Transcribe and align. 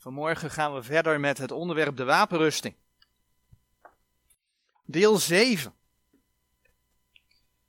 Vanmorgen 0.00 0.50
gaan 0.50 0.74
we 0.74 0.82
verder 0.82 1.20
met 1.20 1.38
het 1.38 1.50
onderwerp 1.50 1.96
de 1.96 2.04
wapenrusting. 2.04 2.74
Deel 4.84 5.18
7. 5.18 5.74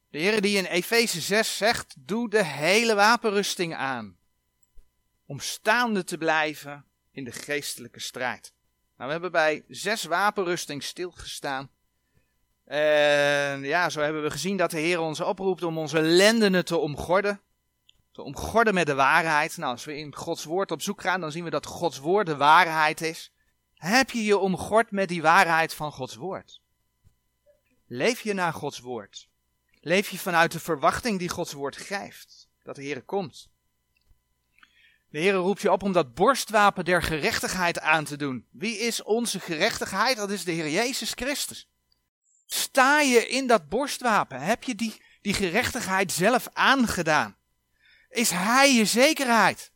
De 0.09 0.17
Heer 0.17 0.41
die 0.41 0.57
in 0.57 0.65
Efeze 0.65 1.21
6 1.21 1.57
zegt, 1.57 1.95
doe 1.97 2.29
de 2.29 2.45
hele 2.45 2.95
wapenrusting 2.95 3.75
aan. 3.75 4.17
Om 5.25 5.39
staande 5.39 6.03
te 6.03 6.17
blijven 6.17 6.85
in 7.11 7.23
de 7.23 7.31
geestelijke 7.31 7.99
strijd. 7.99 8.53
Nou, 8.97 9.05
we 9.05 9.11
hebben 9.11 9.31
bij 9.31 9.63
zes 9.67 10.03
wapenrusting 10.03 10.83
stilgestaan. 10.83 11.69
En 12.65 13.63
ja, 13.63 13.89
zo 13.89 14.01
hebben 14.01 14.23
we 14.23 14.31
gezien 14.31 14.57
dat 14.57 14.71
de 14.71 14.79
Heer 14.79 14.99
ons 14.99 15.19
oproept 15.21 15.63
om 15.63 15.77
onze 15.77 16.01
lendenen 16.01 16.65
te 16.65 16.77
omgorden. 16.77 17.41
Te 18.11 18.21
omgorden 18.21 18.73
met 18.73 18.85
de 18.85 18.93
waarheid. 18.93 19.57
Nou, 19.57 19.71
als 19.71 19.85
we 19.85 19.97
in 19.97 20.15
Gods 20.15 20.43
woord 20.43 20.71
op 20.71 20.81
zoek 20.81 21.01
gaan, 21.01 21.21
dan 21.21 21.31
zien 21.31 21.43
we 21.43 21.49
dat 21.49 21.65
Gods 21.65 21.97
woord 21.97 22.25
de 22.25 22.37
waarheid 22.37 23.01
is. 23.01 23.33
Heb 23.73 24.09
je 24.09 24.23
je 24.23 24.37
omgord 24.37 24.91
met 24.91 25.07
die 25.07 25.21
waarheid 25.21 25.73
van 25.73 25.91
Gods 25.91 26.15
woord? 26.15 26.61
Leef 27.87 28.21
je 28.21 28.33
naar 28.33 28.53
Gods 28.53 28.79
woord? 28.79 29.29
Leef 29.79 30.09
je 30.09 30.17
vanuit 30.17 30.51
de 30.51 30.59
verwachting 30.59 31.19
die 31.19 31.29
Gods 31.29 31.53
woord 31.53 31.77
geeft? 31.77 32.49
Dat 32.63 32.75
de 32.75 32.83
Heer 32.83 33.03
komt. 33.03 33.49
De 35.09 35.19
Heer 35.19 35.33
roept 35.33 35.61
je 35.61 35.71
op 35.71 35.83
om 35.83 35.91
dat 35.91 36.13
borstwapen 36.13 36.85
der 36.85 37.03
gerechtigheid 37.03 37.79
aan 37.79 38.03
te 38.03 38.17
doen. 38.17 38.47
Wie 38.51 38.77
is 38.77 39.03
onze 39.03 39.39
gerechtigheid? 39.39 40.17
Dat 40.17 40.29
is 40.29 40.43
de 40.43 40.51
Heer 40.51 40.69
Jezus 40.69 41.11
Christus. 41.11 41.69
Sta 42.45 43.01
je 43.01 43.27
in 43.27 43.47
dat 43.47 43.69
borstwapen? 43.69 44.41
Heb 44.41 44.63
je 44.63 44.75
die, 44.75 45.01
die 45.21 45.33
gerechtigheid 45.33 46.11
zelf 46.11 46.47
aangedaan? 46.53 47.37
Is 48.11 48.29
Hij 48.29 48.73
je 48.73 48.85
zekerheid? 48.85 49.71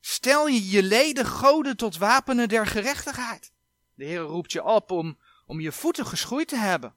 Stel 0.00 0.46
je 0.46 0.70
je 0.70 0.82
leden 0.82 1.26
goden 1.26 1.76
tot 1.76 1.96
wapenen 1.96 2.48
der 2.48 2.66
gerechtigheid. 2.66 3.52
De 3.94 4.04
Heer 4.04 4.20
roept 4.20 4.52
je 4.52 4.64
op 4.64 4.90
om, 4.90 5.18
om 5.46 5.60
je 5.60 5.72
voeten 5.72 6.06
geschoeid 6.06 6.48
te 6.48 6.56
hebben. 6.56 6.94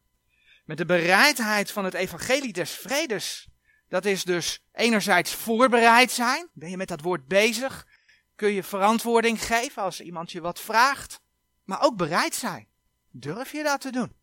Met 0.65 0.77
de 0.77 0.85
bereidheid 0.85 1.71
van 1.71 1.85
het 1.85 1.93
evangelie 1.93 2.53
des 2.53 2.71
vredes. 2.71 3.47
Dat 3.87 4.05
is 4.05 4.23
dus 4.23 4.63
enerzijds 4.73 5.33
voorbereid 5.33 6.11
zijn. 6.11 6.47
Ben 6.53 6.69
je 6.69 6.77
met 6.77 6.87
dat 6.87 7.01
woord 7.01 7.27
bezig? 7.27 7.87
Kun 8.35 8.51
je 8.51 8.63
verantwoording 8.63 9.45
geven 9.45 9.83
als 9.83 10.01
iemand 10.01 10.31
je 10.31 10.41
wat 10.41 10.59
vraagt? 10.59 11.21
Maar 11.63 11.81
ook 11.81 11.97
bereid 11.97 12.35
zijn. 12.35 12.67
Durf 13.11 13.51
je 13.51 13.63
dat 13.63 13.81
te 13.81 13.91
doen? 13.91 14.15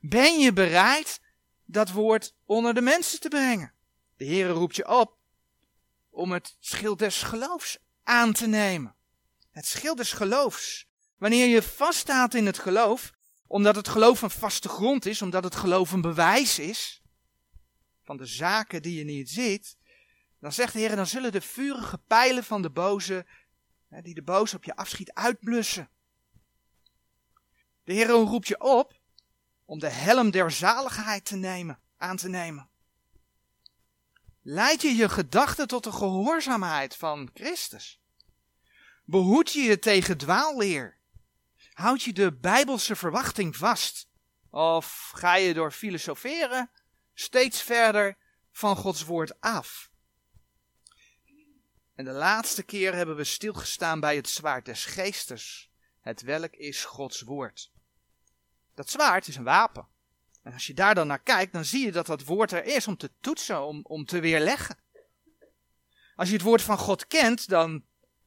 Ben 0.00 0.38
je 0.38 0.52
bereid 0.52 1.20
dat 1.64 1.90
woord 1.90 2.34
onder 2.44 2.74
de 2.74 2.80
mensen 2.80 3.20
te 3.20 3.28
brengen? 3.28 3.72
De 4.16 4.24
Heer 4.24 4.48
roept 4.48 4.76
je 4.76 4.88
op 4.88 5.17
om 6.18 6.32
het 6.32 6.56
schild 6.60 6.98
des 6.98 7.22
geloofs 7.22 7.78
aan 8.02 8.32
te 8.32 8.46
nemen. 8.46 8.94
Het 9.50 9.66
schild 9.66 9.96
des 9.96 10.12
geloofs. 10.12 10.86
Wanneer 11.16 11.46
je 11.46 11.62
vaststaat 11.62 12.34
in 12.34 12.46
het 12.46 12.58
geloof, 12.58 13.12
omdat 13.46 13.76
het 13.76 13.88
geloof 13.88 14.22
een 14.22 14.30
vaste 14.30 14.68
grond 14.68 15.06
is, 15.06 15.22
omdat 15.22 15.44
het 15.44 15.54
geloof 15.54 15.92
een 15.92 16.00
bewijs 16.00 16.58
is 16.58 17.02
van 18.02 18.16
de 18.16 18.26
zaken 18.26 18.82
die 18.82 18.98
je 18.98 19.04
niet 19.04 19.30
ziet, 19.30 19.76
dan 20.40 20.52
zegt 20.52 20.72
de 20.72 20.78
Heer, 20.78 20.96
dan 20.96 21.06
zullen 21.06 21.32
de 21.32 21.40
vurige 21.40 21.98
pijlen 21.98 22.44
van 22.44 22.62
de 22.62 22.70
boze, 22.70 23.26
die 24.02 24.14
de 24.14 24.22
boze 24.22 24.56
op 24.56 24.64
je 24.64 24.76
afschiet, 24.76 25.12
uitblussen. 25.12 25.90
De 27.84 27.92
Heer 27.92 28.08
roept 28.08 28.48
je 28.48 28.60
op 28.60 29.00
om 29.64 29.78
de 29.78 29.90
helm 29.90 30.30
der 30.30 30.50
zaligheid 30.50 31.24
te 31.24 31.36
nemen, 31.36 31.78
aan 31.96 32.16
te 32.16 32.28
nemen. 32.28 32.68
Leid 34.50 34.82
je 34.82 34.96
je 34.96 35.08
gedachten 35.08 35.66
tot 35.66 35.84
de 35.84 35.92
gehoorzaamheid 35.92 36.96
van 36.96 37.30
Christus? 37.34 38.00
Behoed 39.04 39.52
je 39.52 39.60
je 39.60 39.78
tegen 39.78 40.18
dwaalleer? 40.18 40.98
Houd 41.72 42.02
je 42.02 42.12
de 42.12 42.32
bijbelse 42.32 42.96
verwachting 42.96 43.56
vast? 43.56 44.08
Of 44.50 45.10
ga 45.14 45.34
je 45.34 45.54
door 45.54 45.72
filosoferen 45.72 46.70
steeds 47.14 47.62
verder 47.62 48.16
van 48.52 48.76
Gods 48.76 49.04
woord 49.04 49.40
af? 49.40 49.90
En 51.94 52.04
de 52.04 52.12
laatste 52.12 52.62
keer 52.62 52.94
hebben 52.94 53.16
we 53.16 53.24
stilgestaan 53.24 54.00
bij 54.00 54.16
het 54.16 54.28
zwaard 54.28 54.64
des 54.64 54.84
geestes, 54.84 55.70
het 56.00 56.22
welk 56.22 56.52
is 56.52 56.84
Gods 56.84 57.20
woord. 57.20 57.72
Dat 58.74 58.90
zwaard 58.90 59.28
is 59.28 59.36
een 59.36 59.44
wapen. 59.44 59.88
En 60.48 60.54
als 60.54 60.66
je 60.66 60.74
daar 60.74 60.94
dan 60.94 61.06
naar 61.06 61.22
kijkt, 61.22 61.52
dan 61.52 61.64
zie 61.64 61.84
je 61.84 61.92
dat 61.92 62.06
dat 62.06 62.24
woord 62.24 62.52
er 62.52 62.64
is 62.64 62.86
om 62.86 62.96
te 62.96 63.10
toetsen, 63.20 63.62
om, 63.62 63.80
om 63.82 64.04
te 64.04 64.20
weerleggen. 64.20 64.78
Als 66.16 66.28
je 66.28 66.34
het 66.34 66.42
woord 66.42 66.62
van 66.62 66.78
God 66.78 67.06
kent, 67.06 67.48
dan, 67.48 67.84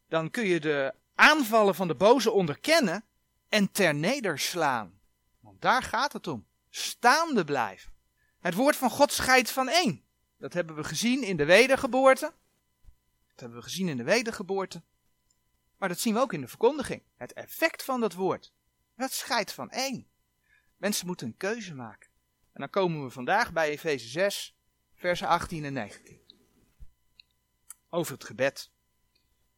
dan 0.07 0.29
kun 0.29 0.45
je 0.45 0.59
de 0.59 0.93
aanvallen 1.15 1.75
van 1.75 1.87
de 1.87 1.95
boze 1.95 2.31
onderkennen 2.31 3.05
en 3.49 3.71
ter 3.71 3.95
nederslaan. 3.95 4.99
Want 5.39 5.61
daar 5.61 5.83
gaat 5.83 6.13
het 6.13 6.27
om. 6.27 6.47
Staande 6.69 7.43
blijven. 7.43 7.93
Het 8.39 8.53
woord 8.53 8.75
van 8.75 8.89
God 8.89 9.11
scheidt 9.11 9.51
van 9.51 9.69
één. 9.69 10.03
Dat 10.37 10.53
hebben 10.53 10.75
we 10.75 10.83
gezien 10.83 11.23
in 11.23 11.37
de 11.37 11.45
wedergeboorte. 11.45 12.33
Dat 13.29 13.39
hebben 13.39 13.57
we 13.57 13.63
gezien 13.63 13.87
in 13.87 13.97
de 13.97 14.03
wedergeboorte. 14.03 14.83
Maar 15.77 15.89
dat 15.89 15.99
zien 15.99 16.13
we 16.13 16.19
ook 16.19 16.33
in 16.33 16.41
de 16.41 16.47
verkondiging. 16.47 17.03
Het 17.15 17.33
effect 17.33 17.83
van 17.83 17.99
dat 17.99 18.13
woord. 18.13 18.53
Dat 18.95 19.11
scheidt 19.11 19.51
van 19.51 19.69
één. 19.69 20.09
Mensen 20.77 21.07
moeten 21.07 21.27
een 21.27 21.37
keuze 21.37 21.75
maken. 21.75 22.10
En 22.53 22.59
dan 22.59 22.69
komen 22.69 23.03
we 23.03 23.09
vandaag 23.09 23.53
bij 23.53 23.69
Efeze 23.69 24.07
6, 24.07 24.55
versen 24.95 25.27
18 25.27 25.65
en 25.65 25.73
19. 25.73 26.19
Over 27.89 28.13
het 28.13 28.23
gebed. 28.23 28.71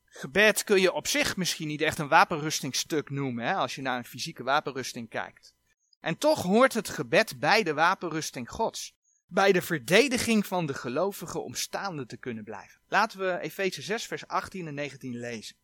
Gebed 0.06 0.64
kun 0.64 0.82
je 0.82 0.94
op 0.94 1.08
zich 1.08 1.38
misschien 1.38 1.68
niet 1.68 1.82
echt 1.82 2.00
een 2.00 2.08
wapenrustingstuk 2.08 3.10
noemen, 3.10 3.46
hè, 3.46 3.54
als 3.54 3.76
je 3.76 3.82
naar 3.82 3.98
een 3.98 4.06
fysieke 4.06 4.44
wapenrusting 4.44 5.10
kijkt. 5.10 5.54
En 6.00 6.18
toch 6.18 6.42
hoort 6.42 6.74
het 6.74 6.90
gebed 6.90 7.40
bij 7.40 7.64
de 7.64 7.74
wapenrusting 7.74 8.50
Gods. 8.50 8.96
Bij 9.28 9.52
de 9.52 9.62
verdediging 9.62 10.46
van 10.46 10.66
de 10.66 10.74
gelovigen 10.74 11.44
om 11.44 11.54
staande 11.54 12.06
te 12.06 12.18
kunnen 12.18 12.44
blijven. 12.44 12.82
Laten 12.88 13.20
we 13.20 13.40
Efeze 13.40 13.82
6, 13.82 14.06
vers 14.06 14.28
18 14.28 14.68
en 14.68 14.74
19 14.74 15.20
lezen. 15.20 15.56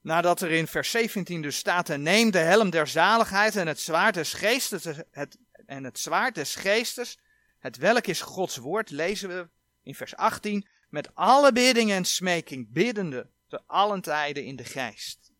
Nadat 0.00 0.40
er 0.40 0.50
in 0.50 0.66
vers 0.66 0.90
17 0.90 1.42
dus 1.42 1.56
staat, 1.56 1.88
en 1.88 2.02
neem 2.02 2.30
de 2.30 2.38
helm 2.38 2.70
der 2.70 2.86
zaligheid 2.86 3.56
en 3.56 3.66
het 3.66 3.80
zwaard 3.80 4.14
des 4.14 4.32
geestes, 4.32 4.84
het, 5.10 5.38
en 5.68 5.84
het 5.84 5.98
zwaard 5.98 6.34
des 6.34 6.54
geestes, 6.54 7.18
het 7.58 7.76
welk 7.76 8.06
is 8.06 8.20
Gods 8.20 8.56
woord, 8.56 8.90
lezen 8.90 9.28
we 9.28 9.48
in 9.82 9.94
vers 9.94 10.16
18, 10.16 10.68
met 10.88 11.14
alle 11.14 11.52
bidding 11.52 11.90
en 11.90 12.04
smeking, 12.04 12.72
biddende 12.72 13.30
te 13.48 13.62
allen 13.66 14.00
tijden 14.00 14.44
in 14.44 14.56
de 14.56 14.64
geest. 14.64 15.32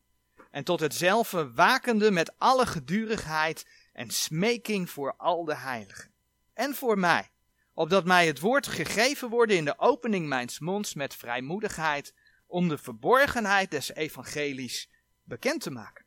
En 0.51 0.63
tot 0.63 0.79
hetzelfde 0.79 1.51
wakende 1.53 2.11
met 2.11 2.37
alle 2.37 2.65
gedurigheid 2.65 3.67
en 3.93 4.09
smeking 4.09 4.89
voor 4.89 5.15
al 5.15 5.45
de 5.45 5.55
heiligen. 5.55 6.11
En 6.53 6.75
voor 6.75 6.99
mij, 6.99 7.29
opdat 7.73 8.05
mij 8.05 8.27
het 8.27 8.39
woord 8.39 8.67
gegeven 8.67 9.29
worden 9.29 9.55
in 9.55 9.65
de 9.65 9.79
opening 9.79 10.27
mijns 10.27 10.59
monds 10.59 10.93
met 10.93 11.15
vrijmoedigheid, 11.15 12.13
om 12.47 12.67
de 12.67 12.77
verborgenheid 12.77 13.71
des 13.71 13.93
evangelies 13.93 14.89
bekend 15.23 15.61
te 15.61 15.71
maken. 15.71 16.05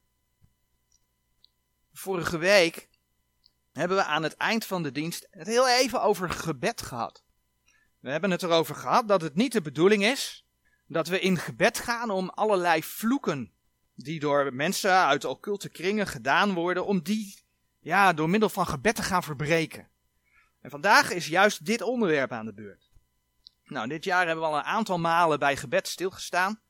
Vorige 1.92 2.38
week 2.38 2.90
hebben 3.72 3.96
we 3.96 4.04
aan 4.04 4.22
het 4.22 4.36
eind 4.36 4.64
van 4.64 4.82
de 4.82 4.92
dienst 4.92 5.26
het 5.30 5.46
heel 5.46 5.68
even 5.68 6.02
over 6.02 6.30
gebed 6.30 6.82
gehad. 6.82 7.24
We 7.98 8.10
hebben 8.10 8.30
het 8.30 8.42
erover 8.42 8.74
gehad 8.74 9.08
dat 9.08 9.22
het 9.22 9.34
niet 9.34 9.52
de 9.52 9.62
bedoeling 9.62 10.04
is 10.04 10.46
dat 10.86 11.08
we 11.08 11.20
in 11.20 11.38
gebed 11.38 11.78
gaan 11.78 12.10
om 12.10 12.28
allerlei 12.28 12.82
vloeken 12.82 13.52
die 13.94 14.20
door 14.20 14.54
mensen 14.54 14.92
uit 14.92 15.24
occulte 15.24 15.68
kringen 15.68 16.06
gedaan 16.06 16.52
worden, 16.52 16.86
om 16.86 17.02
die 17.02 17.40
ja, 17.80 18.12
door 18.12 18.30
middel 18.30 18.48
van 18.48 18.66
gebed 18.66 18.94
te 18.94 19.02
gaan 19.02 19.22
verbreken. 19.22 19.88
En 20.60 20.70
vandaag 20.70 21.10
is 21.10 21.26
juist 21.26 21.64
dit 21.64 21.82
onderwerp 21.82 22.32
aan 22.32 22.46
de 22.46 22.54
beurt. 22.54 22.90
Nou, 23.64 23.88
dit 23.88 24.04
jaar 24.04 24.26
hebben 24.26 24.44
we 24.44 24.50
al 24.50 24.56
een 24.56 24.64
aantal 24.64 24.98
malen 24.98 25.38
bij 25.38 25.56
gebed 25.56 25.88
stilgestaan. 25.88 26.60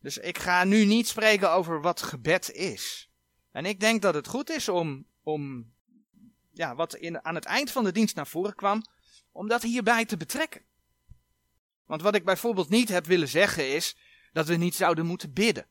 Dus 0.00 0.18
ik 0.18 0.38
ga 0.38 0.64
nu 0.64 0.84
niet 0.84 1.08
spreken 1.08 1.50
over 1.50 1.80
wat 1.80 2.02
gebed 2.02 2.50
is. 2.50 3.10
En 3.52 3.66
ik 3.66 3.80
denk 3.80 4.02
dat 4.02 4.14
het 4.14 4.28
goed 4.28 4.50
is 4.50 4.68
om, 4.68 5.06
om 5.22 5.73
ja, 6.54 6.74
wat 6.74 6.94
in, 6.94 7.24
aan 7.24 7.34
het 7.34 7.44
eind 7.44 7.70
van 7.70 7.84
de 7.84 7.92
dienst 7.92 8.14
naar 8.14 8.26
voren 8.26 8.54
kwam, 8.54 8.82
om 9.32 9.48
dat 9.48 9.62
hierbij 9.62 10.04
te 10.04 10.16
betrekken. 10.16 10.62
Want 11.86 12.02
wat 12.02 12.14
ik 12.14 12.24
bijvoorbeeld 12.24 12.68
niet 12.68 12.88
heb 12.88 13.06
willen 13.06 13.28
zeggen 13.28 13.74
is 13.74 13.96
dat 14.32 14.46
we 14.46 14.56
niet 14.56 14.74
zouden 14.74 15.06
moeten 15.06 15.32
bidden. 15.32 15.66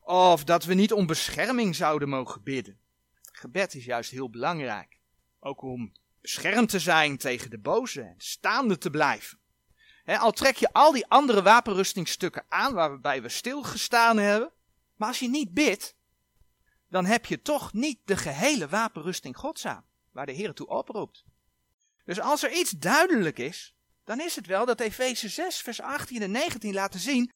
Of 0.00 0.44
dat 0.44 0.64
we 0.64 0.74
niet 0.74 0.92
om 0.92 1.06
bescherming 1.06 1.74
zouden 1.74 2.08
mogen 2.08 2.42
bidden. 2.42 2.78
Gebed 3.32 3.74
is 3.74 3.84
juist 3.84 4.10
heel 4.10 4.30
belangrijk. 4.30 4.98
Ook 5.40 5.62
om 5.62 5.92
beschermd 6.20 6.68
te 6.68 6.78
zijn 6.78 7.16
tegen 7.16 7.50
de 7.50 7.58
boze 7.58 8.02
en 8.02 8.14
staande 8.18 8.78
te 8.78 8.90
blijven. 8.90 9.38
al 10.04 10.32
trek 10.32 10.56
je 10.56 10.72
al 10.72 10.92
die 10.92 11.06
andere 11.06 11.42
wapenrustingstukken 11.42 12.44
aan 12.48 12.74
waarbij 12.74 13.22
we 13.22 13.28
stilgestaan 13.28 14.16
hebben. 14.16 14.52
Maar 14.96 15.08
als 15.08 15.18
je 15.18 15.28
niet 15.28 15.54
bidt, 15.54 15.96
dan 16.88 17.04
heb 17.04 17.26
je 17.26 17.42
toch 17.42 17.72
niet 17.72 17.98
de 18.04 18.16
gehele 18.16 18.68
wapenrusting 18.68 19.36
Gods 19.36 19.66
aan 19.66 19.84
waar 20.14 20.26
de 20.26 20.32
Heer 20.32 20.52
toe 20.52 20.66
oproept. 20.66 21.24
Dus 22.04 22.20
als 22.20 22.42
er 22.42 22.52
iets 22.52 22.70
duidelijk 22.70 23.38
is, 23.38 23.74
dan 24.04 24.20
is 24.20 24.36
het 24.36 24.46
wel 24.46 24.66
dat 24.66 24.80
Efeze 24.80 25.28
6, 25.28 25.60
vers 25.60 25.80
18 25.80 26.22
en 26.22 26.30
19 26.30 26.74
laten 26.74 27.00
zien 27.00 27.32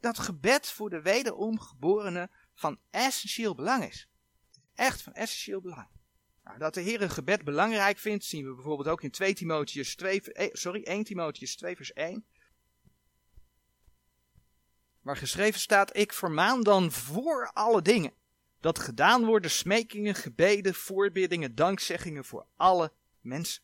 dat 0.00 0.18
gebed 0.18 0.70
voor 0.70 0.90
de 0.90 1.02
wederom 1.02 1.60
geborenen 1.60 2.30
van 2.54 2.80
essentieel 2.90 3.54
belang 3.54 3.84
is. 3.84 4.08
Echt 4.74 5.02
van 5.02 5.12
essentieel 5.12 5.60
belang. 5.60 5.88
Nou, 6.44 6.58
dat 6.58 6.74
de 6.74 6.80
Heer 6.80 7.02
een 7.02 7.10
gebed 7.10 7.44
belangrijk 7.44 7.98
vindt, 7.98 8.24
zien 8.24 8.46
we 8.46 8.54
bijvoorbeeld 8.54 8.88
ook 8.88 9.02
in 9.02 9.10
2 9.10 9.34
Timotheus 9.34 9.96
2, 9.96 10.20
eh, 10.20 10.48
sorry, 10.52 10.82
1 10.82 11.04
Timotheus 11.04 11.56
2 11.56 11.76
vers 11.76 11.92
1. 11.92 12.26
Waar 15.00 15.16
geschreven 15.16 15.60
staat, 15.60 15.96
ik 15.96 16.12
vermaan 16.12 16.62
dan 16.62 16.92
voor 16.92 17.50
alle 17.52 17.82
dingen, 17.82 18.12
dat 18.60 18.78
gedaan 18.78 19.24
worden 19.24 19.50
smekingen, 19.50 20.14
gebeden, 20.14 20.74
voorbiddingen, 20.74 21.54
dankzeggingen 21.54 22.24
voor 22.24 22.46
alle 22.56 22.92
mensen. 23.20 23.62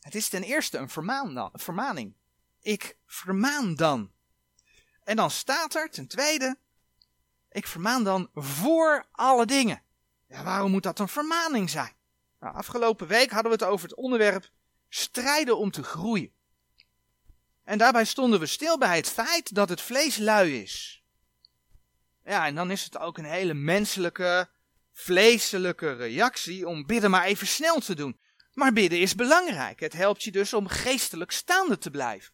Het 0.00 0.14
is 0.14 0.28
ten 0.28 0.42
eerste 0.42 0.78
een, 0.78 0.88
vermaan 0.88 1.50
vermaning. 1.52 2.14
Ik 2.60 2.96
vermaan 3.06 3.74
dan. 3.74 4.12
En 5.04 5.16
dan 5.16 5.30
staat 5.30 5.74
er 5.74 5.90
ten 5.90 6.06
tweede, 6.06 6.58
ik 7.50 7.66
vermaan 7.66 8.04
dan 8.04 8.30
voor 8.34 9.06
alle 9.12 9.46
dingen. 9.46 9.82
Ja, 10.28 10.44
waarom 10.44 10.70
moet 10.70 10.82
dat 10.82 10.98
een 10.98 11.08
vermaning 11.08 11.70
zijn? 11.70 11.92
Nou, 12.40 12.54
afgelopen 12.54 13.06
week 13.06 13.30
hadden 13.30 13.52
we 13.52 13.64
het 13.64 13.72
over 13.72 13.88
het 13.88 13.96
onderwerp 13.96 14.50
strijden 14.88 15.58
om 15.58 15.70
te 15.70 15.82
groeien. 15.82 16.32
En 17.64 17.78
daarbij 17.78 18.04
stonden 18.04 18.40
we 18.40 18.46
stil 18.46 18.78
bij 18.78 18.96
het 18.96 19.08
feit 19.08 19.54
dat 19.54 19.68
het 19.68 19.80
vlees 19.80 20.16
lui 20.16 20.62
is. 20.62 20.97
Ja, 22.28 22.46
en 22.46 22.54
dan 22.54 22.70
is 22.70 22.84
het 22.84 22.98
ook 22.98 23.18
een 23.18 23.24
hele 23.24 23.54
menselijke, 23.54 24.48
vleeselijke 24.92 25.92
reactie 25.92 26.66
om 26.66 26.86
bidden 26.86 27.10
maar 27.10 27.24
even 27.24 27.46
snel 27.46 27.80
te 27.80 27.94
doen. 27.94 28.18
Maar 28.52 28.72
bidden 28.72 29.00
is 29.00 29.14
belangrijk. 29.14 29.80
Het 29.80 29.92
helpt 29.92 30.22
je 30.22 30.30
dus 30.30 30.52
om 30.52 30.66
geestelijk 30.66 31.30
staande 31.30 31.78
te 31.78 31.90
blijven. 31.90 32.32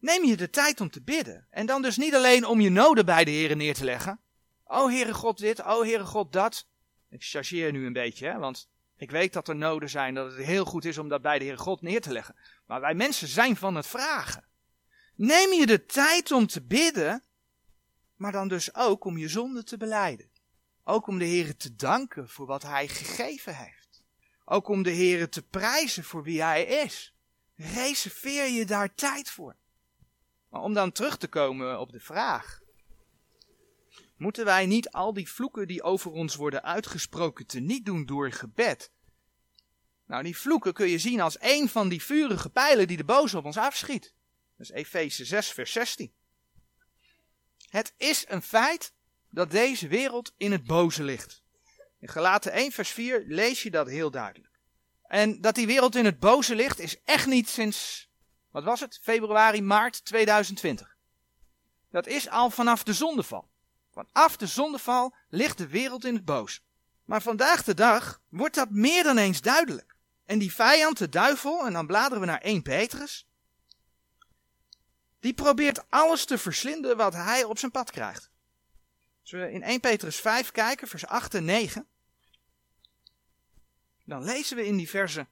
Neem 0.00 0.24
je 0.24 0.36
de 0.36 0.50
tijd 0.50 0.80
om 0.80 0.90
te 0.90 1.02
bidden. 1.02 1.46
En 1.50 1.66
dan 1.66 1.82
dus 1.82 1.96
niet 1.96 2.14
alleen 2.14 2.44
om 2.44 2.60
je 2.60 2.70
noden 2.70 3.06
bij 3.06 3.24
de 3.24 3.30
Heer 3.30 3.56
neer 3.56 3.74
te 3.74 3.84
leggen. 3.84 4.20
O 4.64 4.88
Heere 4.88 5.14
God 5.14 5.38
dit, 5.38 5.62
o 5.62 5.82
Heere 5.82 6.04
God 6.04 6.32
dat. 6.32 6.66
Ik 7.10 7.22
chargeer 7.24 7.72
nu 7.72 7.86
een 7.86 7.92
beetje, 7.92 8.26
hè, 8.26 8.38
want 8.38 8.68
ik 8.96 9.10
weet 9.10 9.32
dat 9.32 9.48
er 9.48 9.56
noden 9.56 9.90
zijn, 9.90 10.14
dat 10.14 10.32
het 10.32 10.44
heel 10.44 10.64
goed 10.64 10.84
is 10.84 10.98
om 10.98 11.08
dat 11.08 11.22
bij 11.22 11.38
de 11.38 11.44
Heere 11.44 11.60
God 11.60 11.82
neer 11.82 12.00
te 12.00 12.12
leggen. 12.12 12.36
Maar 12.66 12.80
wij 12.80 12.94
mensen 12.94 13.28
zijn 13.28 13.56
van 13.56 13.74
het 13.74 13.86
vragen. 13.86 14.44
Neem 15.14 15.52
je 15.52 15.66
de 15.66 15.84
tijd 15.86 16.32
om 16.32 16.46
te 16.46 16.62
bidden, 16.62 17.24
maar 18.20 18.32
dan 18.32 18.48
dus 18.48 18.74
ook 18.74 19.04
om 19.04 19.18
je 19.18 19.28
zonde 19.28 19.62
te 19.62 19.76
beleiden. 19.76 20.30
Ook 20.84 21.06
om 21.06 21.18
de 21.18 21.24
Heer 21.24 21.56
te 21.56 21.76
danken 21.76 22.28
voor 22.28 22.46
wat 22.46 22.62
Hij 22.62 22.88
gegeven 22.88 23.56
heeft. 23.56 24.02
Ook 24.44 24.68
om 24.68 24.82
de 24.82 24.90
Heer 24.90 25.28
te 25.28 25.42
prijzen 25.42 26.04
voor 26.04 26.22
wie 26.22 26.42
Hij 26.42 26.64
is. 26.64 27.14
Reserveer 27.54 28.50
je 28.50 28.66
daar 28.66 28.94
tijd 28.94 29.30
voor. 29.30 29.56
Maar 30.48 30.60
om 30.60 30.74
dan 30.74 30.92
terug 30.92 31.16
te 31.16 31.28
komen 31.28 31.80
op 31.80 31.92
de 31.92 32.00
vraag. 32.00 32.60
Moeten 34.16 34.44
wij 34.44 34.66
niet 34.66 34.90
al 34.90 35.12
die 35.12 35.30
vloeken 35.30 35.66
die 35.66 35.82
over 35.82 36.10
ons 36.10 36.34
worden 36.34 36.62
uitgesproken 36.62 37.46
te 37.46 37.60
niet 37.60 37.84
doen 37.84 38.06
door 38.06 38.32
gebed? 38.32 38.92
Nou, 40.06 40.22
die 40.22 40.36
vloeken 40.36 40.72
kun 40.72 40.88
je 40.88 40.98
zien 40.98 41.20
als 41.20 41.36
een 41.40 41.68
van 41.68 41.88
die 41.88 42.02
vurige 42.02 42.50
pijlen 42.50 42.86
die 42.86 42.96
de 42.96 43.04
boze 43.04 43.36
op 43.38 43.44
ons 43.44 43.56
afschiet. 43.56 44.14
Dat 44.56 44.66
is 44.66 44.70
Efeze 44.70 45.24
6, 45.24 45.50
vers 45.50 45.72
16. 45.72 46.12
Het 47.70 47.94
is 47.96 48.24
een 48.28 48.42
feit 48.42 48.92
dat 49.28 49.50
deze 49.50 49.88
wereld 49.88 50.34
in 50.36 50.52
het 50.52 50.64
boze 50.64 51.02
ligt. 51.02 51.42
In 51.98 52.08
Galaten 52.08 52.52
1, 52.52 52.72
vers 52.72 52.90
4 52.90 53.24
lees 53.26 53.62
je 53.62 53.70
dat 53.70 53.88
heel 53.88 54.10
duidelijk. 54.10 54.58
En 55.06 55.40
dat 55.40 55.54
die 55.54 55.66
wereld 55.66 55.96
in 55.96 56.04
het 56.04 56.18
boze 56.18 56.54
ligt 56.54 56.78
is 56.78 57.02
echt 57.04 57.26
niet 57.26 57.48
sinds, 57.48 58.08
wat 58.50 58.64
was 58.64 58.80
het, 58.80 58.98
februari, 59.02 59.62
maart 59.62 60.04
2020. 60.04 60.96
Dat 61.90 62.06
is 62.06 62.28
al 62.28 62.50
vanaf 62.50 62.82
de 62.82 62.92
zondeval. 62.92 63.48
Vanaf 63.92 64.36
de 64.36 64.46
zondeval 64.46 65.14
ligt 65.28 65.58
de 65.58 65.68
wereld 65.68 66.04
in 66.04 66.14
het 66.14 66.24
boos. 66.24 66.62
Maar 67.04 67.22
vandaag 67.22 67.64
de 67.64 67.74
dag 67.74 68.20
wordt 68.28 68.54
dat 68.54 68.70
meer 68.70 69.02
dan 69.02 69.18
eens 69.18 69.40
duidelijk. 69.40 69.96
En 70.26 70.38
die 70.38 70.52
vijand, 70.52 70.98
de 70.98 71.08
duivel, 71.08 71.66
en 71.66 71.72
dan 71.72 71.86
bladeren 71.86 72.20
we 72.20 72.26
naar 72.26 72.40
1 72.40 72.62
Petrus, 72.62 73.26
die 75.20 75.34
probeert 75.34 75.90
alles 75.90 76.24
te 76.24 76.38
verslinden 76.38 76.96
wat 76.96 77.14
hij 77.14 77.44
op 77.44 77.58
zijn 77.58 77.70
pad 77.70 77.90
krijgt. 77.90 78.30
Als 79.20 79.30
we 79.30 79.52
in 79.52 79.62
1 79.62 79.80
Petrus 79.80 80.16
5 80.16 80.50
kijken, 80.50 80.88
vers 80.88 81.06
8 81.06 81.34
en 81.34 81.44
9, 81.44 81.86
dan 84.04 84.24
lezen 84.24 84.56
we 84.56 84.66
in 84.66 84.76
die 84.76 84.88
versen. 84.88 85.28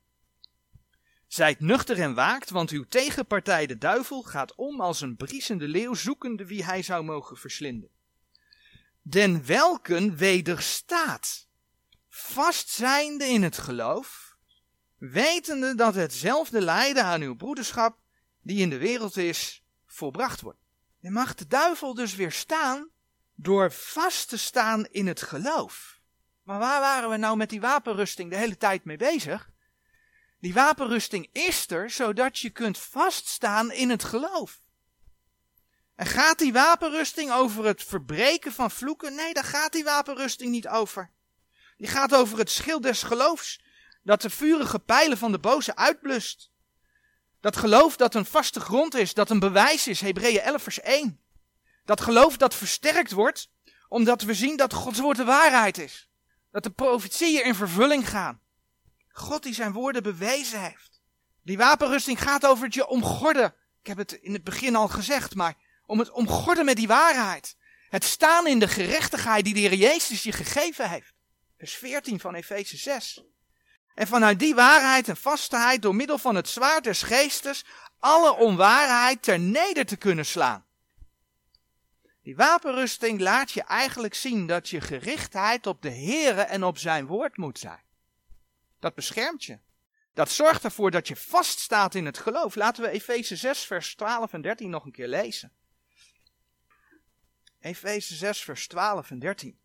Zijt 1.26 1.61
nuchter 1.61 2.00
en 2.00 2.14
waakt, 2.14 2.50
want 2.50 2.70
uw 2.70 2.85
tegenpartij 2.88 3.67
de 3.67 3.79
duivel 3.79 4.23
gaat 4.23 4.55
om 4.55 4.81
als 4.81 5.00
een 5.00 5.17
briesende 5.17 5.69
leeuw 5.69 5.94
zoekende 5.94 6.46
wie 6.46 6.64
hij 6.64 6.82
zou 6.82 7.05
mogen 7.05 7.37
verslinden 7.37 7.90
den 9.11 9.46
welken 9.46 10.17
wederstaat, 10.17 11.49
vastzijnde 12.08 13.25
in 13.25 13.43
het 13.43 13.58
geloof, 13.58 14.37
wetende 14.96 15.75
dat 15.75 15.94
hetzelfde 15.94 16.61
lijden 16.61 17.05
aan 17.05 17.23
uw 17.23 17.37
broederschap, 17.37 17.99
die 18.43 18.61
in 18.61 18.70
de 18.70 18.79
wereld 18.79 19.17
is, 19.17 19.62
volbracht 19.99 20.41
wordt. 20.41 20.59
Je 20.99 21.11
mag 21.11 21.35
de 21.35 21.47
duivel 21.47 21.95
dus 21.95 22.15
weerstaan 22.15 22.89
door 23.35 23.73
vast 23.73 24.29
te 24.29 24.39
staan 24.39 24.87
in 24.87 25.06
het 25.06 25.23
geloof. 25.23 26.00
Maar 26.43 26.59
waar 26.59 26.81
waren 26.81 27.11
we 27.11 27.17
nou 27.17 27.37
met 27.37 27.50
die 27.50 27.61
wapenrusting 27.61 28.31
de 28.31 28.37
hele 28.37 28.56
tijd 28.56 28.85
mee 28.85 28.97
bezig? 28.97 29.50
Die 30.41 30.55
wapenrusting 30.55 31.29
is 31.33 31.71
er 31.71 31.91
zodat 31.91 32.39
je 32.39 32.50
kunt 32.50 32.79
vaststaan 32.79 33.71
in 33.73 33.91
het 33.91 34.05
geloof. 34.05 34.61
En 35.95 36.06
gaat 36.06 36.39
die 36.39 36.53
wapenrusting 36.53 37.33
over 37.33 37.65
het 37.65 37.83
verbreken 37.83 38.53
van 38.53 38.71
vloeken? 38.71 39.15
Nee, 39.15 39.35
daar 39.35 39.45
gaat 39.45 39.73
die 39.73 39.85
wapenrusting 39.85 40.50
niet 40.50 40.69
over. 40.69 41.11
Die 41.77 41.89
gaat 41.89 42.15
over 42.15 42.39
het 42.39 42.50
schild 42.50 42.83
des 42.83 43.03
geloofs, 43.03 43.61
dat 44.03 44.23
de 44.23 44.31
vurige 44.31 44.79
pijlen 44.79 45.19
van 45.19 45.33
de 45.33 45.39
boze 45.39 45.77
uitblust. 45.77 46.50
Dat 47.40 47.56
geloof 47.56 47.96
dat 47.96 48.14
een 48.14 48.25
vaste 48.25 48.61
grond 48.61 48.94
is, 48.94 49.14
dat 49.14 49.31
een 49.31 49.38
bewijs 49.38 49.87
is, 49.87 50.00
Hebreeën 50.00 50.40
11 50.40 50.62
vers 50.62 50.81
1. 50.81 51.20
Dat 51.85 52.00
geloof 52.00 52.37
dat 52.37 52.55
versterkt 52.55 53.12
wordt, 53.12 53.50
omdat 53.88 54.23
we 54.23 54.35
zien 54.35 54.56
dat 54.56 54.73
Gods 54.73 54.99
woord 54.99 55.17
de 55.17 55.25
waarheid 55.25 55.79
is. 55.79 56.08
Dat 56.50 56.62
de 56.62 56.70
profetieën 56.70 57.44
in 57.44 57.55
vervulling 57.55 58.08
gaan. 58.08 58.40
God 59.08 59.43
die 59.43 59.55
zijn 59.55 59.73
woorden 59.73 60.02
bewezen 60.02 60.62
heeft. 60.62 61.00
Die 61.43 61.56
wapenrusting 61.56 62.23
gaat 62.23 62.46
over 62.46 62.64
het 62.64 62.75
je 62.75 62.87
omgorden. 62.87 63.55
Ik 63.81 63.87
heb 63.87 63.96
het 63.96 64.12
in 64.12 64.32
het 64.32 64.44
begin 64.44 64.76
al 64.76 64.88
gezegd, 64.88 65.35
maar 65.35 65.56
om 65.87 65.99
het 65.99 66.11
omgorden 66.11 66.64
met 66.64 66.76
die 66.76 66.87
waarheid. 66.87 67.56
Het 67.88 68.05
staan 68.05 68.46
in 68.46 68.58
de 68.58 68.69
gerechtigheid 68.69 69.45
die 69.45 69.54
de 69.54 69.61
Heer 69.61 69.75
Jezus 69.75 70.23
je 70.23 70.33
gegeven 70.33 70.90
heeft. 70.90 71.12
Vers 71.59 71.75
14 71.75 72.21
van 72.21 72.35
Efeze 72.35 72.76
6. 72.76 73.23
En 73.99 74.07
vanuit 74.07 74.38
die 74.38 74.55
waarheid 74.55 75.09
en 75.09 75.17
vastheid 75.17 75.83
door 75.83 75.95
middel 75.95 76.19
van 76.19 76.35
het 76.35 76.49
zwaard 76.49 76.85
des 76.85 77.02
geestes 77.02 77.64
alle 77.99 78.37
onwaarheid 78.37 79.23
ter 79.23 79.38
neder 79.38 79.87
te 79.87 79.97
kunnen 79.97 80.26
slaan. 80.26 80.64
Die 82.23 82.37
wapenrusting 82.37 83.21
laat 83.21 83.52
je 83.52 83.62
eigenlijk 83.62 84.14
zien 84.14 84.47
dat 84.47 84.69
je 84.69 84.81
gerichtheid 84.81 85.67
op 85.67 85.83
de 85.83 85.90
Heere 85.90 86.40
en 86.40 86.64
op 86.64 86.78
zijn 86.78 87.07
woord 87.07 87.37
moet 87.37 87.59
zijn. 87.59 87.83
Dat 88.78 88.95
beschermt 88.95 89.45
je. 89.45 89.59
Dat 90.14 90.31
zorgt 90.31 90.64
ervoor 90.64 90.90
dat 90.90 91.09
je 91.09 91.17
vaststaat 91.17 91.95
in 91.95 92.07
het 92.07 92.19
geloof. 92.19 92.55
Laten 92.55 92.83
we 92.83 92.90
Efeze 92.90 93.37
6 93.37 93.64
vers 93.64 93.95
12 93.95 94.33
en 94.33 94.43
13 94.43 94.71
nog 94.71 94.85
een 94.85 94.93
keer 94.93 95.09
lezen. 95.09 95.52
Efeze 97.61 98.14
6, 98.14 98.40
vers 98.40 98.67
12 98.67 99.11
en 99.11 99.19
13. 99.19 99.59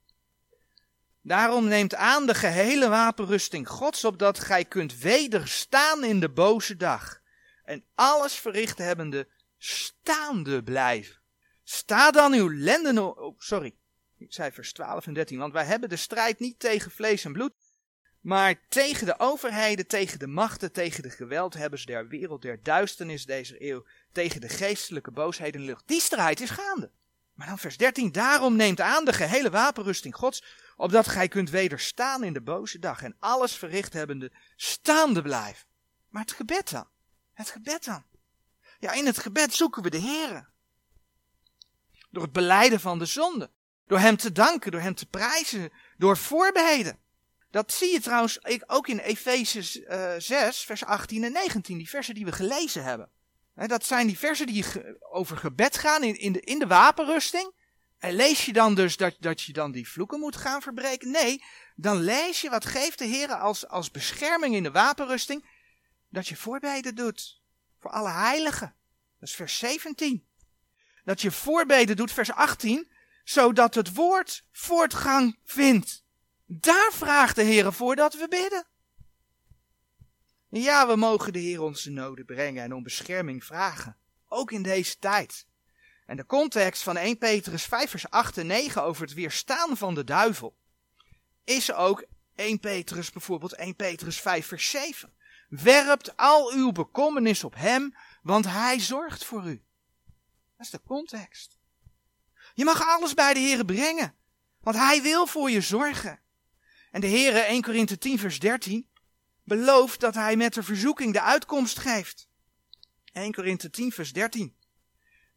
Daarom 1.25 1.67
neemt 1.67 1.95
aan 1.95 2.25
de 2.25 2.33
gehele 2.33 2.89
wapenrusting 2.89 3.67
Gods, 3.69 4.05
opdat 4.05 4.39
gij 4.39 4.65
kunt 4.65 4.97
wederstaan 4.97 6.03
in 6.03 6.19
de 6.19 6.29
boze 6.29 6.75
dag. 6.75 7.21
En 7.63 7.85
alles 7.95 8.33
verricht 8.33 8.77
hebbende 8.77 9.27
staande 9.57 10.63
blijven. 10.63 11.21
Sta 11.63 12.11
dan 12.11 12.33
uw 12.33 12.49
lenden, 12.49 13.17
oh, 13.17 13.39
sorry, 13.39 13.75
ik 14.17 14.33
zei 14.33 14.51
vers 14.51 14.73
12 14.73 15.07
en 15.07 15.13
13, 15.13 15.37
want 15.37 15.53
wij 15.53 15.65
hebben 15.65 15.89
de 15.89 15.95
strijd 15.95 16.39
niet 16.39 16.59
tegen 16.59 16.91
vlees 16.91 17.25
en 17.25 17.33
bloed, 17.33 17.53
maar 18.21 18.67
tegen 18.69 19.05
de 19.05 19.19
overheden, 19.19 19.87
tegen 19.87 20.19
de 20.19 20.27
machten, 20.27 20.71
tegen 20.71 21.03
de 21.03 21.09
geweldhebbers 21.09 21.85
der 21.85 22.07
wereld, 22.07 22.41
der 22.41 22.63
duisternis 22.63 23.25
deze 23.25 23.69
eeuw, 23.69 23.85
tegen 24.11 24.41
de 24.41 24.49
geestelijke 24.49 25.11
boosheden 25.11 25.61
de 25.61 25.67
lucht. 25.67 25.87
Die 25.87 26.01
strijd 26.01 26.41
is 26.41 26.49
gaande. 26.49 26.91
Maar 27.33 27.47
dan 27.47 27.57
vers 27.59 27.77
13, 27.77 28.11
daarom 28.11 28.55
neemt 28.55 28.81
aan 28.81 29.05
de 29.05 29.13
gehele 29.13 29.49
wapenrusting 29.49 30.15
Gods, 30.15 30.43
opdat 30.75 31.07
gij 31.07 31.27
kunt 31.27 31.49
wederstaan 31.49 32.23
in 32.23 32.33
de 32.33 32.41
boze 32.41 32.79
dag 32.79 33.01
en 33.03 33.15
alles 33.19 33.55
verricht 33.55 33.93
hebbende 33.93 34.31
staande 34.55 35.21
blijven. 35.21 35.67
Maar 36.09 36.21
het 36.21 36.31
gebed 36.31 36.69
dan? 36.69 36.87
Het 37.33 37.49
gebed 37.49 37.85
dan? 37.85 38.03
Ja, 38.79 38.91
in 38.91 39.05
het 39.05 39.17
gebed 39.17 39.53
zoeken 39.53 39.83
we 39.83 39.89
de 39.89 39.97
Heer. 39.97 40.49
Door 42.09 42.23
het 42.23 42.31
beleiden 42.31 42.79
van 42.79 42.99
de 42.99 43.05
zonde. 43.05 43.51
Door 43.87 43.99
Hem 43.99 44.17
te 44.17 44.31
danken, 44.31 44.71
door 44.71 44.81
Hem 44.81 44.95
te 44.95 45.05
prijzen, 45.05 45.71
door 45.97 46.17
voorbeden. 46.17 46.99
Dat 47.51 47.73
zie 47.73 47.91
je 47.91 47.99
trouwens 47.99 48.39
ook 48.67 48.87
in 48.87 48.99
Efeze 48.99 49.61
6, 50.19 50.63
vers 50.63 50.85
18 50.85 51.23
en 51.23 51.31
19, 51.31 51.77
die 51.77 51.89
versen 51.89 52.13
die 52.13 52.25
we 52.25 52.31
gelezen 52.31 52.83
hebben. 52.83 53.09
Dat 53.55 53.85
zijn 53.85 54.07
die 54.07 54.17
versen 54.17 54.47
die 54.47 54.65
over 54.99 55.37
gebed 55.37 55.77
gaan 55.77 56.03
in, 56.03 56.19
in, 56.19 56.31
de, 56.31 56.39
in 56.39 56.59
de 56.59 56.67
wapenrusting. 56.67 57.53
En 57.97 58.13
lees 58.13 58.45
je 58.45 58.53
dan 58.53 58.75
dus 58.75 58.97
dat, 58.97 59.15
dat 59.19 59.41
je 59.41 59.53
dan 59.53 59.71
die 59.71 59.89
vloeken 59.89 60.19
moet 60.19 60.35
gaan 60.35 60.61
verbreken? 60.61 61.11
Nee, 61.11 61.43
dan 61.75 61.97
lees 61.97 62.41
je 62.41 62.49
wat 62.49 62.65
geeft 62.65 62.97
de 62.97 63.05
Heer 63.05 63.33
als, 63.33 63.67
als 63.67 63.91
bescherming 63.91 64.55
in 64.55 64.63
de 64.63 64.71
wapenrusting. 64.71 65.45
Dat 66.09 66.27
je 66.27 66.35
voorbeden 66.35 66.95
doet 66.95 67.41
voor 67.79 67.91
alle 67.91 68.09
heiligen. 68.09 68.75
Dat 69.19 69.29
is 69.29 69.35
vers 69.35 69.57
17. 69.57 70.27
Dat 71.03 71.21
je 71.21 71.31
voorbeden 71.31 71.95
doet, 71.95 72.11
vers 72.11 72.31
18, 72.31 72.91
zodat 73.23 73.75
het 73.75 73.93
woord 73.93 74.43
voortgang 74.51 75.39
vindt. 75.43 76.03
Daar 76.45 76.91
vraagt 76.91 77.35
de 77.35 77.43
Heer 77.43 77.73
voor 77.73 77.95
dat 77.95 78.13
we 78.13 78.27
bidden. 78.27 78.65
Ja, 80.55 80.87
we 80.87 80.95
mogen 80.95 81.33
de 81.33 81.39
Heer 81.39 81.61
onze 81.61 81.91
noden 81.91 82.25
brengen 82.25 82.63
en 82.63 82.73
om 82.73 82.83
bescherming 82.83 83.43
vragen. 83.43 83.97
Ook 84.27 84.51
in 84.51 84.63
deze 84.63 84.99
tijd. 84.99 85.47
En 86.05 86.17
de 86.17 86.25
context 86.25 86.83
van 86.83 86.97
1 86.97 87.17
Petrus 87.17 87.63
5 87.63 87.89
vers 87.89 88.09
8 88.09 88.37
en 88.37 88.47
9 88.47 88.83
over 88.83 89.01
het 89.01 89.13
weerstaan 89.13 89.77
van 89.77 89.93
de 89.93 90.03
duivel 90.03 90.57
is 91.43 91.73
ook 91.73 92.05
1 92.35 92.59
Petrus 92.59 93.11
bijvoorbeeld 93.11 93.53
1 93.53 93.75
Petrus 93.75 94.21
5 94.21 94.47
vers 94.47 94.69
7. 94.69 95.13
Werpt 95.49 96.17
al 96.17 96.51
uw 96.51 96.71
bekommernis 96.71 97.43
op 97.43 97.55
hem, 97.55 97.95
want 98.21 98.45
hij 98.45 98.79
zorgt 98.79 99.25
voor 99.25 99.43
u. 99.43 99.63
Dat 100.57 100.65
is 100.65 100.69
de 100.69 100.81
context. 100.85 101.57
Je 102.53 102.63
mag 102.63 102.87
alles 102.87 103.13
bij 103.13 103.33
de 103.33 103.39
Heer 103.39 103.65
brengen, 103.65 104.15
want 104.59 104.75
hij 104.75 105.01
wil 105.01 105.27
voor 105.27 105.51
je 105.51 105.61
zorgen. 105.61 106.19
En 106.91 107.01
de 107.01 107.07
Heer 107.07 107.35
1 107.35 107.61
Korinthe 107.61 107.97
10 107.97 108.19
vers 108.19 108.39
13 108.39 108.91
belooft 109.43 109.99
dat 109.99 110.13
hij 110.13 110.35
met 110.35 110.53
de 110.53 110.63
verzoeking 110.63 111.13
de 111.13 111.21
uitkomst 111.21 111.79
geeft. 111.79 112.27
1 113.11 113.33
Korinthe 113.33 113.69
10 113.69 113.91
vers 113.91 114.13
13. 114.13 114.55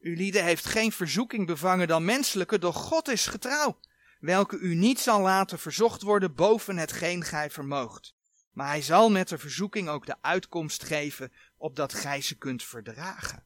U 0.00 0.16
lieden 0.16 0.44
heeft 0.44 0.64
geen 0.64 0.92
verzoeking 0.92 1.46
bevangen 1.46 1.88
dan 1.88 2.04
menselijke, 2.04 2.58
doch 2.58 2.76
God 2.76 3.08
is 3.08 3.26
getrouw, 3.26 3.78
welke 4.20 4.58
u 4.58 4.74
niet 4.74 5.00
zal 5.00 5.20
laten 5.20 5.58
verzocht 5.58 6.02
worden 6.02 6.34
boven 6.34 6.76
hetgeen 6.76 7.24
gij 7.24 7.50
vermoogt. 7.50 8.14
Maar 8.52 8.68
hij 8.68 8.82
zal 8.82 9.10
met 9.10 9.28
de 9.28 9.38
verzoeking 9.38 9.88
ook 9.88 10.06
de 10.06 10.16
uitkomst 10.20 10.84
geven, 10.84 11.32
opdat 11.56 11.94
gij 11.94 12.20
ze 12.20 12.34
kunt 12.34 12.62
verdragen. 12.62 13.44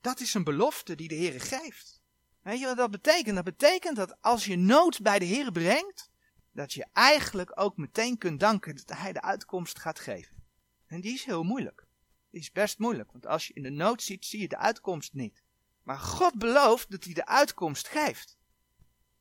Dat 0.00 0.20
is 0.20 0.34
een 0.34 0.44
belofte 0.44 0.94
die 0.94 1.08
de 1.08 1.14
Heer 1.14 1.40
geeft. 1.40 2.00
Weet 2.42 2.58
je 2.58 2.66
wat 2.66 2.76
dat 2.76 2.90
betekent? 2.90 3.34
Dat 3.34 3.44
betekent 3.44 3.96
dat 3.96 4.16
als 4.20 4.44
je 4.44 4.56
nood 4.56 5.00
bij 5.00 5.18
de 5.18 5.24
Heer 5.24 5.52
brengt, 5.52 6.09
dat 6.52 6.72
je 6.72 6.86
eigenlijk 6.92 7.60
ook 7.60 7.76
meteen 7.76 8.18
kunt 8.18 8.40
danken 8.40 8.76
dat 8.76 8.98
hij 8.98 9.12
de 9.12 9.22
uitkomst 9.22 9.78
gaat 9.78 9.98
geven. 9.98 10.36
En 10.86 11.00
die 11.00 11.14
is 11.14 11.24
heel 11.24 11.42
moeilijk. 11.42 11.86
Die 12.30 12.40
is 12.40 12.52
best 12.52 12.78
moeilijk, 12.78 13.12
want 13.12 13.26
als 13.26 13.46
je 13.46 13.52
in 13.52 13.62
de 13.62 13.70
nood 13.70 14.02
ziet, 14.02 14.24
zie 14.24 14.40
je 14.40 14.48
de 14.48 14.58
uitkomst 14.58 15.14
niet. 15.14 15.42
Maar 15.82 15.98
God 15.98 16.34
belooft 16.34 16.90
dat 16.90 17.04
hij 17.04 17.14
de 17.14 17.26
uitkomst 17.26 17.88
geeft. 17.88 18.38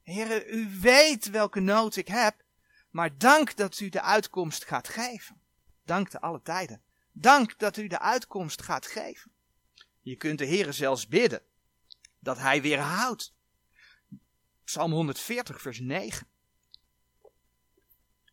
Heren, 0.01 0.43
u 0.48 0.79
weet 0.79 1.29
welke 1.29 1.59
nood 1.59 1.95
ik 1.95 2.07
heb, 2.07 2.43
maar 2.89 3.17
dank 3.17 3.55
dat 3.55 3.79
u 3.79 3.89
de 3.89 4.01
uitkomst 4.01 4.65
gaat 4.65 4.88
geven. 4.88 5.41
Dank 5.83 6.09
te 6.09 6.21
alle 6.21 6.41
tijden. 6.41 6.81
Dank 7.12 7.57
dat 7.57 7.77
u 7.77 7.88
de 7.88 8.00
uitkomst 8.00 8.62
gaat 8.62 8.88
geven. 8.88 9.31
Je 10.01 10.15
kunt 10.15 10.38
de 10.38 10.45
Heere 10.45 10.71
zelfs 10.71 11.07
bidden 11.07 11.41
dat 12.19 12.38
hij 12.38 12.62
weerhoudt. 12.62 13.33
Psalm 14.63 14.91
140, 14.91 15.62
vers 15.62 15.79
9. 15.79 16.27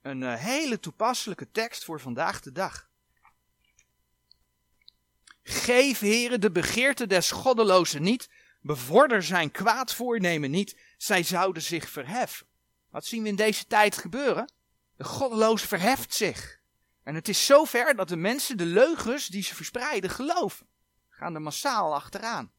Een 0.07 0.23
uh, 0.23 0.35
hele 0.35 0.81
toepasselijke 0.81 1.51
tekst 1.51 1.85
voor 1.85 2.01
vandaag 2.01 2.41
de 2.41 2.53
dag. 2.53 2.89
Geef, 5.43 5.99
heren, 5.99 6.41
de 6.41 6.51
begeerte 6.51 7.07
des 7.07 7.31
goddelozen 7.31 8.03
niet. 8.03 8.29
Bevorder 8.61 9.23
zijn 9.23 9.51
kwaad 9.51 9.95
voornemen 9.95 10.51
niet. 10.51 10.79
Zij 10.97 11.23
zouden 11.23 11.63
zich 11.63 11.89
verheffen. 11.89 12.47
Wat 12.91 13.05
zien 13.07 13.23
we 13.23 13.29
in 13.29 13.37
deze 13.37 13.67
tijd 13.67 13.97
gebeuren? 13.97 14.53
De 14.97 15.05
goddeloos 15.05 15.63
verheft 15.63 16.15
zich. 16.15 16.61
En 17.03 17.15
het 17.15 17.29
is 17.29 17.47
zover 17.47 17.97
dat 17.97 18.09
de 18.09 18.17
mensen 18.17 18.57
de 18.57 18.67
leugens 18.67 19.27
die 19.27 19.43
ze 19.43 19.55
verspreiden 19.55 20.11
geloven. 20.11 20.67
Gaan 21.09 21.35
er 21.35 21.43
massaal 21.43 21.95
achteraan. 21.95 22.53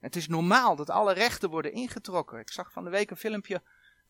Het 0.00 0.16
is 0.16 0.28
normaal 0.28 0.76
dat 0.76 0.90
alle 0.90 1.12
rechten 1.12 1.50
worden 1.50 1.72
ingetrokken. 1.72 2.38
Ik 2.38 2.50
zag 2.50 2.72
van 2.72 2.84
de 2.84 2.90
week 2.90 3.10
een 3.10 3.16
filmpje 3.16 3.62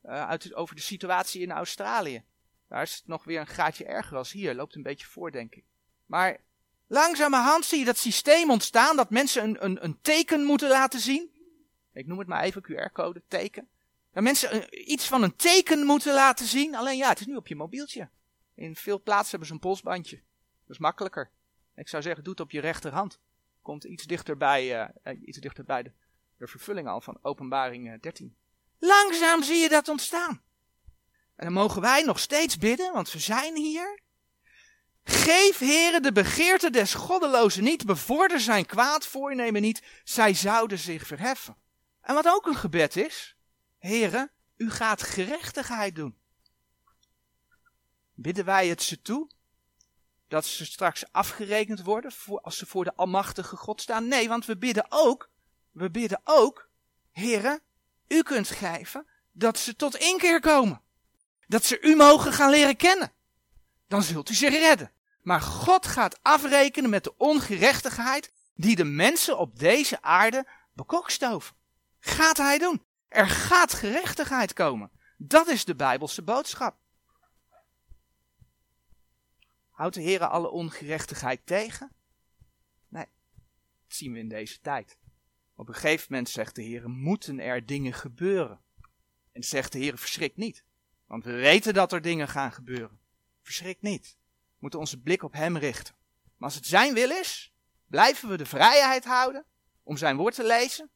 uh, 0.05 0.29
uit, 0.29 0.55
over 0.55 0.75
de 0.75 0.81
situatie 0.81 1.43
in 1.43 1.53
Australië. 1.53 2.25
Daar 2.69 2.83
is 2.83 2.95
het 2.95 3.07
nog 3.07 3.25
weer 3.25 3.41
een 3.41 3.47
gaatje 3.47 3.85
erger 3.85 4.17
als 4.17 4.33
hier. 4.33 4.55
Loopt 4.55 4.75
een 4.75 4.83
beetje 4.83 5.07
voor, 5.07 5.31
denk 5.33 5.55
ik. 5.55 5.65
Maar 6.07 6.41
langzamerhand 6.87 7.65
zie 7.65 7.79
je 7.79 7.85
dat 7.85 7.99
systeem 7.99 8.51
ontstaan 8.51 8.97
dat 8.97 9.11
mensen 9.11 9.45
een, 9.45 9.65
een, 9.65 9.85
een 9.85 9.99
teken 10.01 10.45
moeten 10.45 10.69
laten 10.69 11.01
zien. 11.01 11.31
Ik 11.93 12.07
noem 12.07 12.19
het 12.19 12.29
maar 12.29 12.43
even 12.43 12.63
QR-code, 12.63 13.23
teken. 13.29 13.69
Dat 14.13 14.23
mensen 14.23 14.91
iets 14.93 15.07
van 15.07 15.23
een 15.23 15.37
teken 15.37 15.87
moeten 15.87 16.15
laten 16.15 16.47
zien. 16.47 16.75
Alleen 16.75 16.97
ja, 16.97 17.09
het 17.09 17.21
is 17.21 17.27
nu 17.27 17.37
op 17.37 17.47
je 17.47 17.57
mobieltje. 17.57 18.09
In 18.55 18.77
veel 18.77 19.03
plaatsen 19.03 19.31
hebben 19.31 19.49
ze 19.49 19.55
een 19.55 19.61
polsbandje. 19.61 20.17
Dat 20.17 20.77
is 20.77 20.79
makkelijker. 20.79 21.31
Ik 21.75 21.89
zou 21.89 22.03
zeggen, 22.03 22.25
doe 22.25 22.33
het 22.33 22.43
op 22.43 22.51
je 22.51 22.61
rechterhand. 22.61 23.19
Komt 23.63 23.85
iets 23.85 24.05
dichterbij, 24.05 24.91
uh, 25.05 25.23
iets 25.27 25.39
dichterbij 25.39 25.83
de, 25.83 25.93
de 26.37 26.47
vervulling 26.47 26.89
al 26.89 27.01
van 27.01 27.19
openbaring 27.23 28.01
13. 28.01 28.37
Langzaam 28.79 29.43
zie 29.43 29.57
je 29.57 29.69
dat 29.69 29.89
ontstaan. 29.89 30.43
En 31.37 31.45
dan 31.45 31.53
mogen 31.53 31.81
wij 31.81 32.03
nog 32.03 32.19
steeds 32.19 32.59
bidden, 32.59 32.93
want 32.93 33.13
we 33.13 33.19
zijn 33.19 33.57
hier. 33.57 34.01
Geef, 35.05 35.59
heren, 35.59 36.03
de 36.03 36.13
begeerte 36.13 36.71
des 36.71 36.95
goddelozen 36.95 37.65
niet, 37.65 37.87
bevorder 37.87 38.41
zijn 38.41 38.67
kwaad 38.67 39.07
voornemen 39.07 39.63
niet, 39.63 39.83
zij 40.05 40.35
zouden 40.35 40.79
zich 40.79 41.07
verheffen. 41.07 41.57
En 42.01 42.15
wat 42.15 42.27
ook 42.27 42.47
een 42.47 42.57
gebed 42.57 42.97
is, 42.97 43.37
heren, 43.79 44.31
u 44.57 44.71
gaat 44.71 45.03
gerechtigheid 45.03 45.95
doen. 45.95 46.19
Bidden 48.15 48.45
wij 48.45 48.69
het 48.69 48.83
ze 48.83 49.03
toe? 49.03 49.31
Dat 50.29 50.47
ze 50.47 50.65
straks 50.65 51.13
afgerekend 51.13 51.83
worden 51.83 52.13
als 52.43 52.57
ze 52.57 52.67
voor 52.67 52.85
de 52.85 52.95
Almachtige 52.95 53.57
God 53.57 53.81
staan? 53.81 54.09
Nee, 54.09 54.29
want 54.29 54.47
we 54.47 54.57
bidden 54.57 54.87
ook, 54.89 55.31
we 55.71 55.91
bidden 55.91 56.21
ook, 56.25 56.69
heren, 57.11 57.61
u 58.09 58.23
kunt 58.23 58.49
geven 58.49 59.07
dat 59.33 59.59
ze 59.59 59.77
tot 59.77 59.97
inkeer 59.97 60.41
komen. 60.41 60.85
Dat 61.47 61.65
ze 61.65 61.81
u 61.81 61.97
mogen 61.97 62.33
gaan 62.33 62.51
leren 62.51 62.77
kennen. 62.77 63.13
Dan 63.89 64.03
zult 64.03 64.31
u 64.31 64.35
zich 64.35 64.53
redden. 64.53 64.93
Maar 65.23 65.41
God 65.41 65.87
gaat 65.87 66.19
afrekenen 66.23 66.91
met 66.91 67.05
de 67.05 67.17
ongerechtigheid 67.17 68.33
die 68.55 68.77
de 68.77 68.85
mensen 68.85 69.39
op 69.39 69.59
deze 69.59 70.03
aarde 70.03 70.47
bekokstoven. 70.73 71.57
Gaat 71.99 72.37
hij 72.37 72.59
doen. 72.59 72.83
Er 73.09 73.27
gaat 73.29 73.73
gerechtigheid 73.73 74.53
komen. 74.53 74.91
Dat 75.17 75.49
is 75.49 75.65
de 75.65 75.75
Bijbelse 75.75 76.23
boodschap. 76.23 76.77
Houdt 79.71 79.95
de 79.95 80.01
Heer 80.01 80.27
alle 80.27 80.51
ongerechtigheid 80.51 81.47
tegen? 81.47 81.93
Nee, 82.89 83.07
dat 83.87 83.97
zien 83.97 84.13
we 84.13 84.19
in 84.19 84.29
deze 84.29 84.61
tijd. 84.61 84.99
Op 85.55 85.69
een 85.69 85.75
gegeven 85.75 86.07
moment 86.11 86.29
zegt 86.29 86.55
de 86.55 86.63
Heer, 86.63 86.89
moeten 86.89 87.39
er 87.39 87.67
dingen 87.67 87.93
gebeuren. 87.93 88.61
En 89.33 89.43
zegt 89.43 89.73
de 89.73 89.79
Heer, 89.79 89.99
verschrik 89.99 90.37
niet. 90.37 90.65
Want 91.07 91.25
we 91.25 91.33
weten 91.33 91.75
dat 91.75 91.93
er 91.93 92.03
dingen 92.03 92.29
gaan 92.29 92.53
gebeuren. 92.53 92.99
Verschrik 93.43 93.83
niet. 93.83 94.17
We 94.19 94.57
moeten 94.59 94.79
onze 94.79 95.01
blik 95.01 95.23
op 95.23 95.33
Hem 95.33 95.57
richten. 95.57 95.95
Maar 96.25 96.49
als 96.49 96.55
het 96.55 96.67
Zijn 96.67 96.95
wil 96.95 97.11
is, 97.11 97.53
blijven 97.87 98.29
we 98.29 98.37
de 98.37 98.47
vrijheid 98.47 99.05
houden 99.05 99.45
om 99.83 99.97
Zijn 99.97 100.17
woord 100.17 100.35
te 100.35 100.45
lezen. 100.45 100.91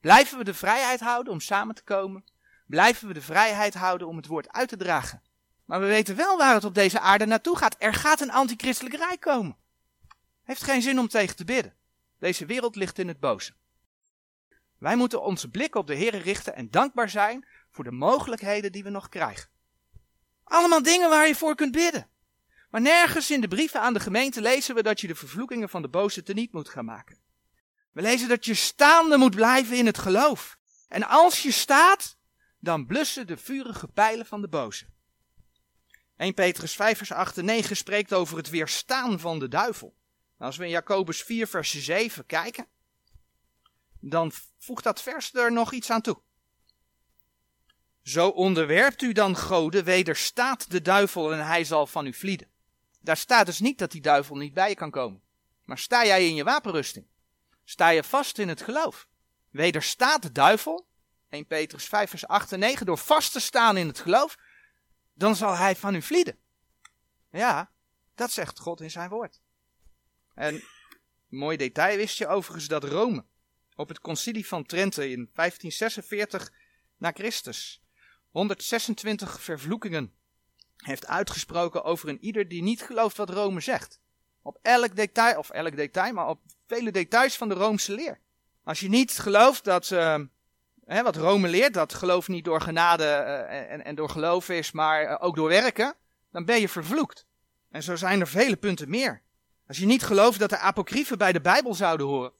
Blijven 0.00 0.38
we 0.38 0.44
de 0.44 0.54
vrijheid 0.54 1.00
houden 1.00 1.32
om 1.32 1.40
samen 1.40 1.74
te 1.74 1.82
komen. 1.82 2.24
Blijven 2.66 3.08
we 3.08 3.14
de 3.14 3.22
vrijheid 3.22 3.74
houden 3.74 4.08
om 4.08 4.16
het 4.16 4.26
woord 4.26 4.52
uit 4.52 4.68
te 4.68 4.76
dragen. 4.76 5.22
Maar 5.64 5.80
we 5.80 5.86
weten 5.86 6.16
wel 6.16 6.36
waar 6.36 6.54
het 6.54 6.64
op 6.64 6.74
deze 6.74 7.00
aarde 7.00 7.26
naartoe 7.26 7.56
gaat. 7.56 7.76
Er 7.78 7.94
gaat 7.94 8.20
een 8.20 8.30
antichristelijk 8.30 8.94
rijk 8.94 9.20
komen. 9.20 9.56
Heeft 10.42 10.62
geen 10.62 10.82
zin 10.82 10.98
om 10.98 11.08
tegen 11.08 11.36
te 11.36 11.44
bidden. 11.44 11.74
Deze 12.18 12.46
wereld 12.46 12.76
ligt 12.76 12.98
in 12.98 13.08
het 13.08 13.20
boze. 13.20 13.52
Wij 14.84 14.96
moeten 14.96 15.22
onze 15.22 15.50
blik 15.50 15.74
op 15.74 15.86
de 15.86 15.94
Heer 15.94 16.18
richten 16.18 16.54
en 16.54 16.70
dankbaar 16.70 17.10
zijn 17.10 17.46
voor 17.70 17.84
de 17.84 17.90
mogelijkheden 17.90 18.72
die 18.72 18.82
we 18.82 18.90
nog 18.90 19.08
krijgen. 19.08 19.48
Allemaal 20.44 20.82
dingen 20.82 21.08
waar 21.08 21.26
je 21.26 21.34
voor 21.34 21.54
kunt 21.54 21.72
bidden. 21.72 22.08
Maar 22.70 22.80
nergens 22.80 23.30
in 23.30 23.40
de 23.40 23.48
brieven 23.48 23.80
aan 23.80 23.92
de 23.92 24.00
gemeente 24.00 24.40
lezen 24.40 24.74
we 24.74 24.82
dat 24.82 25.00
je 25.00 25.06
de 25.06 25.14
vervloekingen 25.14 25.68
van 25.68 25.82
de 25.82 25.88
boze 25.88 26.22
teniet 26.22 26.52
moet 26.52 26.68
gaan 26.68 26.84
maken. 26.84 27.18
We 27.92 28.02
lezen 28.02 28.28
dat 28.28 28.44
je 28.44 28.54
staande 28.54 29.16
moet 29.16 29.34
blijven 29.34 29.76
in 29.76 29.86
het 29.86 29.98
geloof. 29.98 30.58
En 30.88 31.08
als 31.08 31.42
je 31.42 31.52
staat, 31.52 32.16
dan 32.58 32.86
blussen 32.86 33.26
de 33.26 33.36
vurige 33.36 33.88
pijlen 33.88 34.26
van 34.26 34.40
de 34.40 34.48
boze. 34.48 34.86
1 36.16 36.34
Petrus 36.34 36.74
5 36.74 36.96
vers 36.96 37.12
8 37.12 37.38
en 37.38 37.44
9 37.44 37.76
spreekt 37.76 38.12
over 38.12 38.36
het 38.36 38.50
weerstaan 38.50 39.20
van 39.20 39.38
de 39.38 39.48
duivel. 39.48 39.96
Als 40.38 40.56
we 40.56 40.64
in 40.64 40.70
Jacobus 40.70 41.22
4 41.22 41.46
vers 41.46 41.84
7 41.84 42.26
kijken, 42.26 42.66
dan 44.08 44.32
voegt 44.58 44.84
dat 44.84 45.02
vers 45.02 45.34
er 45.34 45.52
nog 45.52 45.72
iets 45.72 45.90
aan 45.90 46.00
toe. 46.00 46.20
Zo 48.02 48.28
onderwerpt 48.28 49.02
u 49.02 49.12
dan 49.12 49.36
goden, 49.36 49.84
wederstaat 49.84 50.70
de 50.70 50.82
duivel 50.82 51.32
en 51.32 51.46
hij 51.46 51.64
zal 51.64 51.86
van 51.86 52.06
u 52.06 52.14
vlieden. 52.14 52.48
Daar 53.00 53.16
staat 53.16 53.46
dus 53.46 53.58
niet 53.58 53.78
dat 53.78 53.90
die 53.90 54.00
duivel 54.00 54.36
niet 54.36 54.54
bij 54.54 54.68
je 54.68 54.74
kan 54.74 54.90
komen. 54.90 55.22
Maar 55.64 55.78
sta 55.78 56.04
jij 56.04 56.28
in 56.28 56.34
je 56.34 56.44
wapenrusting? 56.44 57.06
sta 57.64 57.88
je 57.88 58.04
vast 58.04 58.38
in 58.38 58.48
het 58.48 58.62
geloof. 58.62 59.08
Wederstaat 59.50 60.22
de 60.22 60.32
duivel, 60.32 60.86
1 61.28 61.46
Petrus 61.46 61.84
5 61.84 62.10
vers 62.10 62.26
8 62.26 62.52
en 62.52 62.58
9, 62.58 62.86
door 62.86 62.98
vast 62.98 63.32
te 63.32 63.40
staan 63.40 63.76
in 63.76 63.86
het 63.86 63.98
geloof, 63.98 64.38
dan 65.14 65.36
zal 65.36 65.56
hij 65.56 65.76
van 65.76 65.94
u 65.94 66.02
vlieden. 66.02 66.38
Ja, 67.30 67.70
dat 68.14 68.30
zegt 68.30 68.58
God 68.58 68.80
in 68.80 68.90
zijn 68.90 69.08
woord. 69.08 69.40
En 70.34 70.62
mooi 71.28 71.56
detail 71.56 71.96
wist 71.96 72.18
je 72.18 72.26
overigens 72.26 72.66
dat 72.66 72.84
Rome 72.84 73.24
op 73.76 73.88
het 73.88 74.00
concilie 74.00 74.46
van 74.46 74.66
Trente 74.66 75.10
in 75.10 75.30
1546 75.34 76.52
na 76.96 77.10
Christus 77.14 77.82
126 78.30 79.40
vervloekingen 79.40 80.12
heeft 80.76 81.06
uitgesproken 81.06 81.84
over 81.84 82.08
een 82.08 82.24
ieder 82.24 82.48
die 82.48 82.62
niet 82.62 82.82
gelooft 82.82 83.16
wat 83.16 83.30
Rome 83.30 83.60
zegt. 83.60 84.00
Op 84.42 84.58
elk 84.62 84.96
detail, 84.96 85.38
of 85.38 85.50
elk 85.50 85.76
detail, 85.76 86.12
maar 86.12 86.28
op 86.28 86.40
vele 86.66 86.90
details 86.90 87.36
van 87.36 87.48
de 87.48 87.54
Roomse 87.54 87.94
leer. 87.94 88.20
Als 88.64 88.80
je 88.80 88.88
niet 88.88 89.18
gelooft 89.18 89.64
dat, 89.64 89.90
uh, 89.90 90.18
hè, 90.84 91.02
wat 91.02 91.16
Rome 91.16 91.48
leert, 91.48 91.74
dat 91.74 91.94
geloof 91.94 92.28
niet 92.28 92.44
door 92.44 92.60
genade 92.60 93.04
uh, 93.04 93.72
en, 93.72 93.84
en, 93.84 93.94
door 93.94 94.08
geloof 94.08 94.48
is, 94.48 94.72
maar 94.72 95.04
uh, 95.04 95.16
ook 95.18 95.36
door 95.36 95.48
werken, 95.48 95.94
dan 96.30 96.44
ben 96.44 96.60
je 96.60 96.68
vervloekt. 96.68 97.26
En 97.70 97.82
zo 97.82 97.96
zijn 97.96 98.20
er 98.20 98.28
vele 98.28 98.56
punten 98.56 98.90
meer. 98.90 99.22
Als 99.66 99.78
je 99.78 99.86
niet 99.86 100.02
gelooft 100.02 100.38
dat 100.38 100.50
de 100.50 100.58
apocriefen 100.58 101.18
bij 101.18 101.32
de 101.32 101.40
Bijbel 101.40 101.74
zouden 101.74 102.06
horen, 102.06 102.32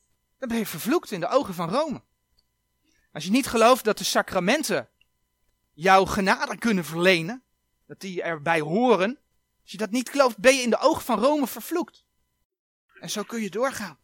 dan 0.44 0.52
ben 0.56 0.64
je 0.64 0.70
vervloekt 0.70 1.10
in 1.10 1.20
de 1.20 1.28
ogen 1.28 1.54
van 1.54 1.70
Rome. 1.70 2.02
Als 3.12 3.24
je 3.24 3.30
niet 3.30 3.46
gelooft 3.46 3.84
dat 3.84 3.98
de 3.98 4.04
sacramenten 4.04 4.88
jouw 5.72 6.04
genade 6.04 6.58
kunnen 6.58 6.84
verlenen, 6.84 7.42
dat 7.86 8.00
die 8.00 8.22
erbij 8.22 8.60
horen, 8.60 9.18
als 9.62 9.70
je 9.70 9.76
dat 9.76 9.90
niet 9.90 10.08
gelooft, 10.08 10.38
ben 10.38 10.56
je 10.56 10.62
in 10.62 10.70
de 10.70 10.78
ogen 10.78 11.02
van 11.02 11.18
Rome 11.18 11.46
vervloekt. 11.46 12.04
En 13.00 13.10
zo 13.10 13.22
kun 13.22 13.42
je 13.42 13.50
doorgaan. 13.50 13.98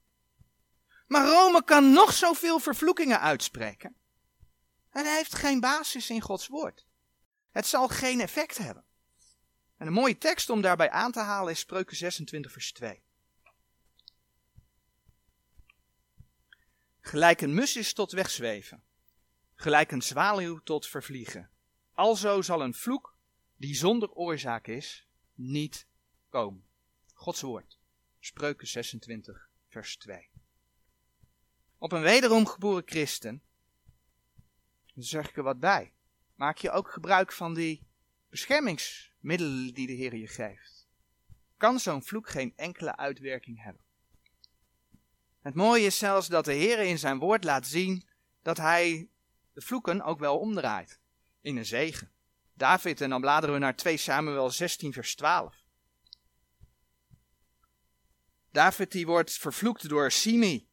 Maar 1.06 1.26
Rome 1.26 1.64
kan 1.64 1.92
nog 1.92 2.12
zoveel 2.12 2.58
vervloekingen 2.58 3.20
uitspreken. 3.20 3.96
En 4.90 5.04
hij 5.04 5.16
heeft 5.16 5.34
geen 5.34 5.60
basis 5.60 6.10
in 6.10 6.20
Gods 6.20 6.46
woord. 6.46 6.86
Het 7.50 7.66
zal 7.66 7.88
geen 7.88 8.20
effect 8.20 8.58
hebben. 8.58 8.84
En 9.76 9.86
een 9.86 9.92
mooie 9.92 10.18
tekst 10.18 10.50
om 10.50 10.60
daarbij 10.60 10.90
aan 10.90 11.12
te 11.12 11.20
halen 11.20 11.52
is 11.52 11.58
Spreuken 11.58 11.96
26 11.96 12.52
vers 12.52 12.72
2. 12.72 13.02
Gelijk 17.00 17.40
een 17.40 17.54
mus 17.54 17.76
is 17.76 17.92
tot 17.92 18.12
wegzweven, 18.12 18.82
gelijk 19.54 19.92
een 19.92 20.02
zwaluw 20.02 20.58
tot 20.58 20.86
vervliegen. 20.86 21.50
Alzo 21.92 22.42
zal 22.42 22.62
een 22.62 22.74
vloek 22.74 23.16
die 23.56 23.74
zonder 23.74 24.10
oorzaak 24.10 24.66
is, 24.66 25.06
niet 25.34 25.86
komen. 26.28 26.64
Gods 27.14 27.40
woord. 27.40 27.78
Spreuken 28.18 28.66
26, 28.66 29.48
vers 29.68 29.96
2. 29.96 30.30
Op 31.78 31.92
een 31.92 32.02
wederom 32.02 32.46
geboren 32.46 32.82
christen, 32.86 33.42
dan 34.94 35.04
zeg 35.04 35.28
ik 35.28 35.36
er 35.36 35.42
wat 35.42 35.60
bij, 35.60 35.92
maak 36.34 36.58
je 36.58 36.70
ook 36.70 36.90
gebruik 36.90 37.32
van 37.32 37.54
die 37.54 37.86
beschermingsmiddelen 38.28 39.74
die 39.74 39.86
de 39.86 39.92
Heer 39.92 40.16
je 40.16 40.26
geeft. 40.26 40.88
Kan 41.56 41.80
zo'n 41.80 42.02
vloek 42.02 42.28
geen 42.28 42.52
enkele 42.56 42.96
uitwerking 42.96 43.62
hebben. 43.62 43.84
Het 45.40 45.54
mooie 45.54 45.86
is 45.86 45.98
zelfs 45.98 46.28
dat 46.28 46.44
de 46.44 46.52
Heer 46.52 46.78
in 46.78 46.98
zijn 46.98 47.18
woord 47.18 47.44
laat 47.44 47.66
zien 47.66 48.04
dat 48.42 48.56
hij 48.56 49.08
de 49.52 49.60
vloeken 49.60 50.02
ook 50.02 50.18
wel 50.18 50.38
omdraait 50.38 51.00
in 51.40 51.56
een 51.56 51.66
zegen. 51.66 52.10
David, 52.54 53.00
en 53.00 53.10
dan 53.10 53.20
bladeren 53.20 53.54
we 53.54 53.60
naar 53.60 53.76
2 53.76 53.96
Samuel 53.96 54.50
16, 54.50 54.92
vers 54.92 55.14
12. 55.14 55.64
David 58.50 58.92
die 58.92 59.06
wordt 59.06 59.32
vervloekt 59.32 59.88
door 59.88 60.10
Simi. 60.10 60.68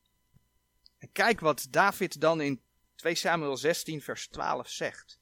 En 0.97 1.11
kijk 1.11 1.39
wat 1.39 1.67
David 1.69 2.21
dan 2.21 2.41
in 2.41 2.61
2 2.95 3.15
Samuel 3.15 3.57
16, 3.57 4.01
vers 4.01 4.27
12 4.27 4.69
zegt. 4.69 5.19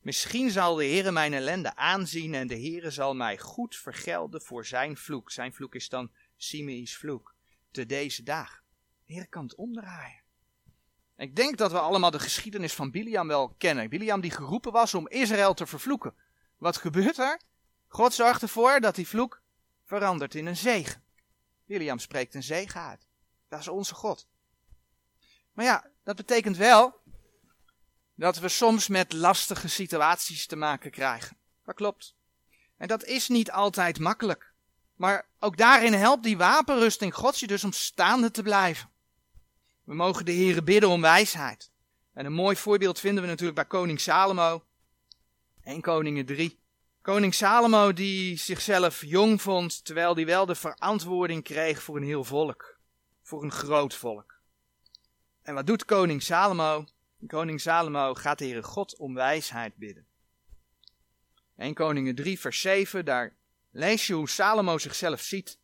Misschien 0.00 0.50
zal 0.50 0.74
de 0.74 0.84
Heere 0.84 1.12
mijn 1.12 1.32
ellende 1.32 1.76
aanzien 1.76 2.34
en 2.34 2.46
de 2.46 2.54
Heere 2.54 2.90
zal 2.90 3.14
mij 3.14 3.38
goed 3.38 3.76
vergelden 3.76 4.42
voor 4.42 4.66
zijn 4.66 4.96
vloek. 4.96 5.30
Zijn 5.30 5.54
vloek 5.54 5.74
is 5.74 5.88
dan 5.88 6.12
Simi's 6.36 6.96
vloek. 6.96 7.34
Te 7.70 7.86
deze 7.86 8.22
dag. 8.22 8.63
De 9.06 9.12
Heer 9.12 9.28
kan 9.28 9.44
het 9.44 9.54
omdraaien. 9.54 10.22
Ik 11.16 11.36
denk 11.36 11.56
dat 11.56 11.72
we 11.72 11.78
allemaal 11.78 12.10
de 12.10 12.18
geschiedenis 12.18 12.72
van 12.72 12.90
Biliam 12.90 13.28
wel 13.28 13.54
kennen. 13.58 13.88
Biliam 13.88 14.20
die 14.20 14.30
geroepen 14.30 14.72
was 14.72 14.94
om 14.94 15.08
Israël 15.08 15.54
te 15.54 15.66
vervloeken. 15.66 16.14
Wat 16.58 16.76
gebeurt 16.76 17.18
er? 17.18 17.40
God 17.86 18.14
zorgt 18.14 18.42
ervoor 18.42 18.80
dat 18.80 18.94
die 18.94 19.08
vloek 19.08 19.42
verandert 19.84 20.34
in 20.34 20.46
een 20.46 20.56
zegen. 20.56 21.04
Biliam 21.64 21.98
spreekt 21.98 22.34
een 22.34 22.42
zegen 22.42 22.80
uit. 22.80 23.06
Dat 23.48 23.60
is 23.60 23.68
onze 23.68 23.94
God. 23.94 24.26
Maar 25.52 25.64
ja, 25.64 25.90
dat 26.02 26.16
betekent 26.16 26.56
wel 26.56 27.00
dat 28.14 28.38
we 28.38 28.48
soms 28.48 28.88
met 28.88 29.12
lastige 29.12 29.68
situaties 29.68 30.46
te 30.46 30.56
maken 30.56 30.90
krijgen. 30.90 31.36
Dat 31.64 31.74
klopt. 31.74 32.14
En 32.76 32.88
dat 32.88 33.04
is 33.04 33.28
niet 33.28 33.50
altijd 33.50 33.98
makkelijk. 33.98 34.52
Maar 34.94 35.28
ook 35.38 35.56
daarin 35.56 35.92
helpt 35.92 36.22
die 36.22 36.36
wapenrusting 36.36 37.14
Gods 37.14 37.40
je 37.40 37.46
dus 37.46 37.64
om 37.64 37.72
staande 37.72 38.30
te 38.30 38.42
blijven. 38.42 38.90
We 39.84 39.94
mogen 39.94 40.24
de 40.24 40.32
Heeren 40.32 40.64
bidden 40.64 40.90
om 40.90 41.00
wijsheid. 41.00 41.70
En 42.12 42.26
een 42.26 42.32
mooi 42.32 42.56
voorbeeld 42.56 43.00
vinden 43.00 43.22
we 43.22 43.28
natuurlijk 43.28 43.56
bij 43.56 43.66
koning 43.66 44.00
Salomo. 44.00 44.64
1 45.62 45.80
Koningen 45.80 46.26
3. 46.26 46.58
Koning 47.02 47.34
Salomo 47.34 47.92
die 47.92 48.36
zichzelf 48.36 49.04
jong 49.04 49.42
vond, 49.42 49.84
terwijl 49.84 50.14
hij 50.14 50.26
wel 50.26 50.46
de 50.46 50.54
verantwoording 50.54 51.42
kreeg 51.42 51.82
voor 51.82 51.96
een 51.96 52.02
heel 52.02 52.24
volk. 52.24 52.78
Voor 53.22 53.42
een 53.42 53.52
groot 53.52 53.94
volk. 53.94 54.34
En 55.42 55.54
wat 55.54 55.66
doet 55.66 55.84
koning 55.84 56.22
Salomo? 56.22 56.86
Koning 57.26 57.60
Salomo 57.60 58.14
gaat 58.14 58.38
de 58.38 58.44
Heere 58.44 58.62
God 58.62 58.96
om 58.96 59.14
wijsheid 59.14 59.76
bidden. 59.76 60.06
1 61.56 61.74
Koningen 61.74 62.14
3 62.14 62.40
vers 62.40 62.60
7, 62.60 63.04
daar 63.04 63.36
lees 63.70 64.06
je 64.06 64.14
hoe 64.14 64.28
Salomo 64.28 64.78
zichzelf 64.78 65.20
ziet. 65.20 65.58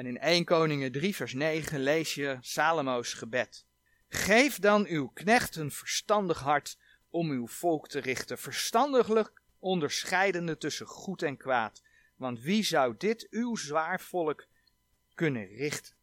En 0.00 0.06
in 0.06 0.18
1 0.18 0.44
Koningen 0.44 0.92
3 0.92 1.16
vers 1.16 1.32
9 1.32 1.80
lees 1.80 2.14
je 2.14 2.38
Salomo's 2.40 3.12
gebed. 3.12 3.64
Geef 4.08 4.58
dan 4.58 4.86
uw 4.86 5.08
knecht 5.08 5.56
een 5.56 5.70
verstandig 5.70 6.40
hart 6.40 6.78
om 7.10 7.30
uw 7.30 7.46
volk 7.46 7.88
te 7.88 7.98
richten, 7.98 8.38
verstandiglijk 8.38 9.32
onderscheidende 9.58 10.56
tussen 10.56 10.86
goed 10.86 11.22
en 11.22 11.36
kwaad. 11.36 11.82
Want 12.16 12.40
wie 12.40 12.62
zou 12.64 12.94
dit 12.98 13.26
uw 13.30 13.56
zwaar 13.56 14.00
volk 14.00 14.46
kunnen 15.14 15.46
richten? 15.46 15.94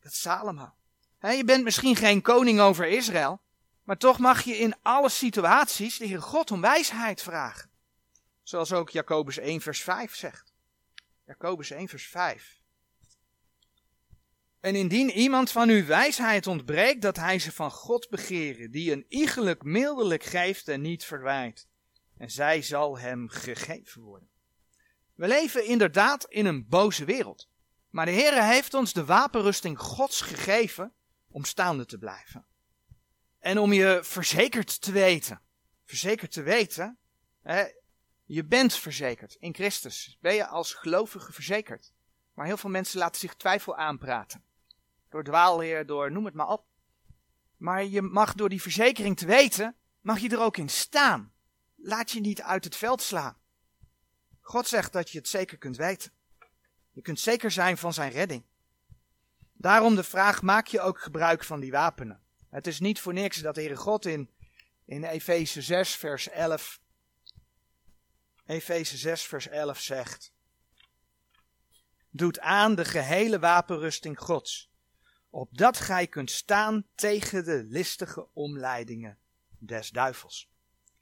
Dat 0.00 0.12
is 0.12 0.20
Salomo. 0.20 0.74
je 1.20 1.44
bent 1.44 1.64
misschien 1.64 1.96
geen 1.96 2.22
koning 2.22 2.60
over 2.60 2.86
Israël, 2.86 3.40
maar 3.82 3.98
toch 3.98 4.18
mag 4.18 4.42
je 4.42 4.56
in 4.56 4.74
alle 4.82 5.08
situaties 5.08 5.98
de 5.98 6.06
Heer 6.06 6.22
God 6.22 6.50
om 6.50 6.60
wijsheid 6.60 7.22
vragen. 7.22 7.70
Zoals 8.42 8.72
ook 8.72 8.90
Jacobus 8.90 9.38
1 9.38 9.60
vers 9.60 9.82
5 9.82 10.14
zegt. 10.14 10.52
Jacobus 11.26 11.70
1 11.70 11.88
vers 11.88 12.06
5. 12.06 12.62
En 14.64 14.74
indien 14.74 15.10
iemand 15.10 15.50
van 15.50 15.68
u 15.68 15.84
wijsheid 15.84 16.46
ontbreekt, 16.46 17.02
dat 17.02 17.16
hij 17.16 17.38
ze 17.38 17.52
van 17.52 17.70
God 17.70 18.08
begeren, 18.08 18.70
die 18.70 18.92
een 18.92 19.06
iegelijk 19.08 19.62
mildelijk 19.62 20.22
geeft 20.22 20.68
en 20.68 20.80
niet 20.80 21.04
verwijt. 21.04 21.68
En 22.16 22.30
zij 22.30 22.62
zal 22.62 22.98
hem 22.98 23.28
gegeven 23.28 24.02
worden. 24.02 24.28
We 25.14 25.28
leven 25.28 25.66
inderdaad 25.66 26.24
in 26.24 26.46
een 26.46 26.68
boze 26.68 27.04
wereld. 27.04 27.48
Maar 27.90 28.06
de 28.06 28.12
Heer 28.12 28.44
heeft 28.44 28.74
ons 28.74 28.92
de 28.92 29.04
wapenrusting 29.04 29.78
Gods 29.78 30.20
gegeven 30.20 30.92
om 31.30 31.44
staande 31.44 31.86
te 31.86 31.98
blijven. 31.98 32.46
En 33.38 33.58
om 33.58 33.72
je 33.72 34.00
verzekerd 34.02 34.80
te 34.80 34.92
weten. 34.92 35.40
Verzekerd 35.84 36.32
te 36.32 36.42
weten. 36.42 36.98
Hè, 37.42 37.64
je 38.24 38.44
bent 38.44 38.74
verzekerd 38.74 39.34
in 39.34 39.54
Christus. 39.54 40.18
Ben 40.20 40.34
je 40.34 40.46
als 40.46 40.74
gelovige 40.74 41.32
verzekerd. 41.32 41.92
Maar 42.34 42.46
heel 42.46 42.56
veel 42.56 42.70
mensen 42.70 42.98
laten 42.98 43.20
zich 43.20 43.34
twijfel 43.34 43.76
aanpraten 43.76 44.44
door 45.14 45.24
dwaalleer, 45.24 45.86
door 45.86 46.12
noem 46.12 46.24
het 46.24 46.34
maar 46.34 46.48
op. 46.48 46.64
Maar 47.56 47.84
je 47.84 48.02
mag 48.02 48.34
door 48.34 48.48
die 48.48 48.62
verzekering 48.62 49.16
te 49.16 49.26
weten, 49.26 49.76
mag 50.00 50.18
je 50.18 50.28
er 50.28 50.40
ook 50.40 50.56
in 50.56 50.68
staan. 50.68 51.32
Laat 51.76 52.10
je 52.10 52.20
niet 52.20 52.42
uit 52.42 52.64
het 52.64 52.76
veld 52.76 53.02
slaan. 53.02 53.36
God 54.40 54.68
zegt 54.68 54.92
dat 54.92 55.10
je 55.10 55.18
het 55.18 55.28
zeker 55.28 55.58
kunt 55.58 55.76
weten. 55.76 56.12
Je 56.92 57.02
kunt 57.02 57.20
zeker 57.20 57.50
zijn 57.50 57.76
van 57.76 57.92
zijn 57.92 58.10
redding. 58.10 58.44
Daarom 59.52 59.94
de 59.94 60.04
vraag, 60.04 60.42
maak 60.42 60.66
je 60.66 60.80
ook 60.80 61.00
gebruik 61.00 61.44
van 61.44 61.60
die 61.60 61.70
wapenen? 61.70 62.22
Het 62.50 62.66
is 62.66 62.80
niet 62.80 63.00
voor 63.00 63.12
niks 63.12 63.36
dat 63.40 63.54
de 63.54 63.60
Heere 63.60 63.76
God 63.76 64.06
in, 64.06 64.30
in 64.84 65.04
Efeze 65.04 65.62
6 65.62 65.94
vers 65.94 66.28
11, 66.28 66.80
Efeze 68.46 68.96
6 68.96 69.22
vers 69.22 69.48
11 69.48 69.80
zegt, 69.80 70.32
doet 72.10 72.40
aan 72.40 72.74
de 72.74 72.84
gehele 72.84 73.38
wapenrusting 73.38 74.18
Gods, 74.18 74.72
opdat 75.34 75.76
gij 75.76 76.06
kunt 76.06 76.30
staan 76.30 76.86
tegen 76.94 77.44
de 77.44 77.64
listige 77.64 78.28
omleidingen 78.32 79.18
des 79.58 79.90
duivels. 79.90 80.50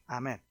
Amen. 0.04 0.42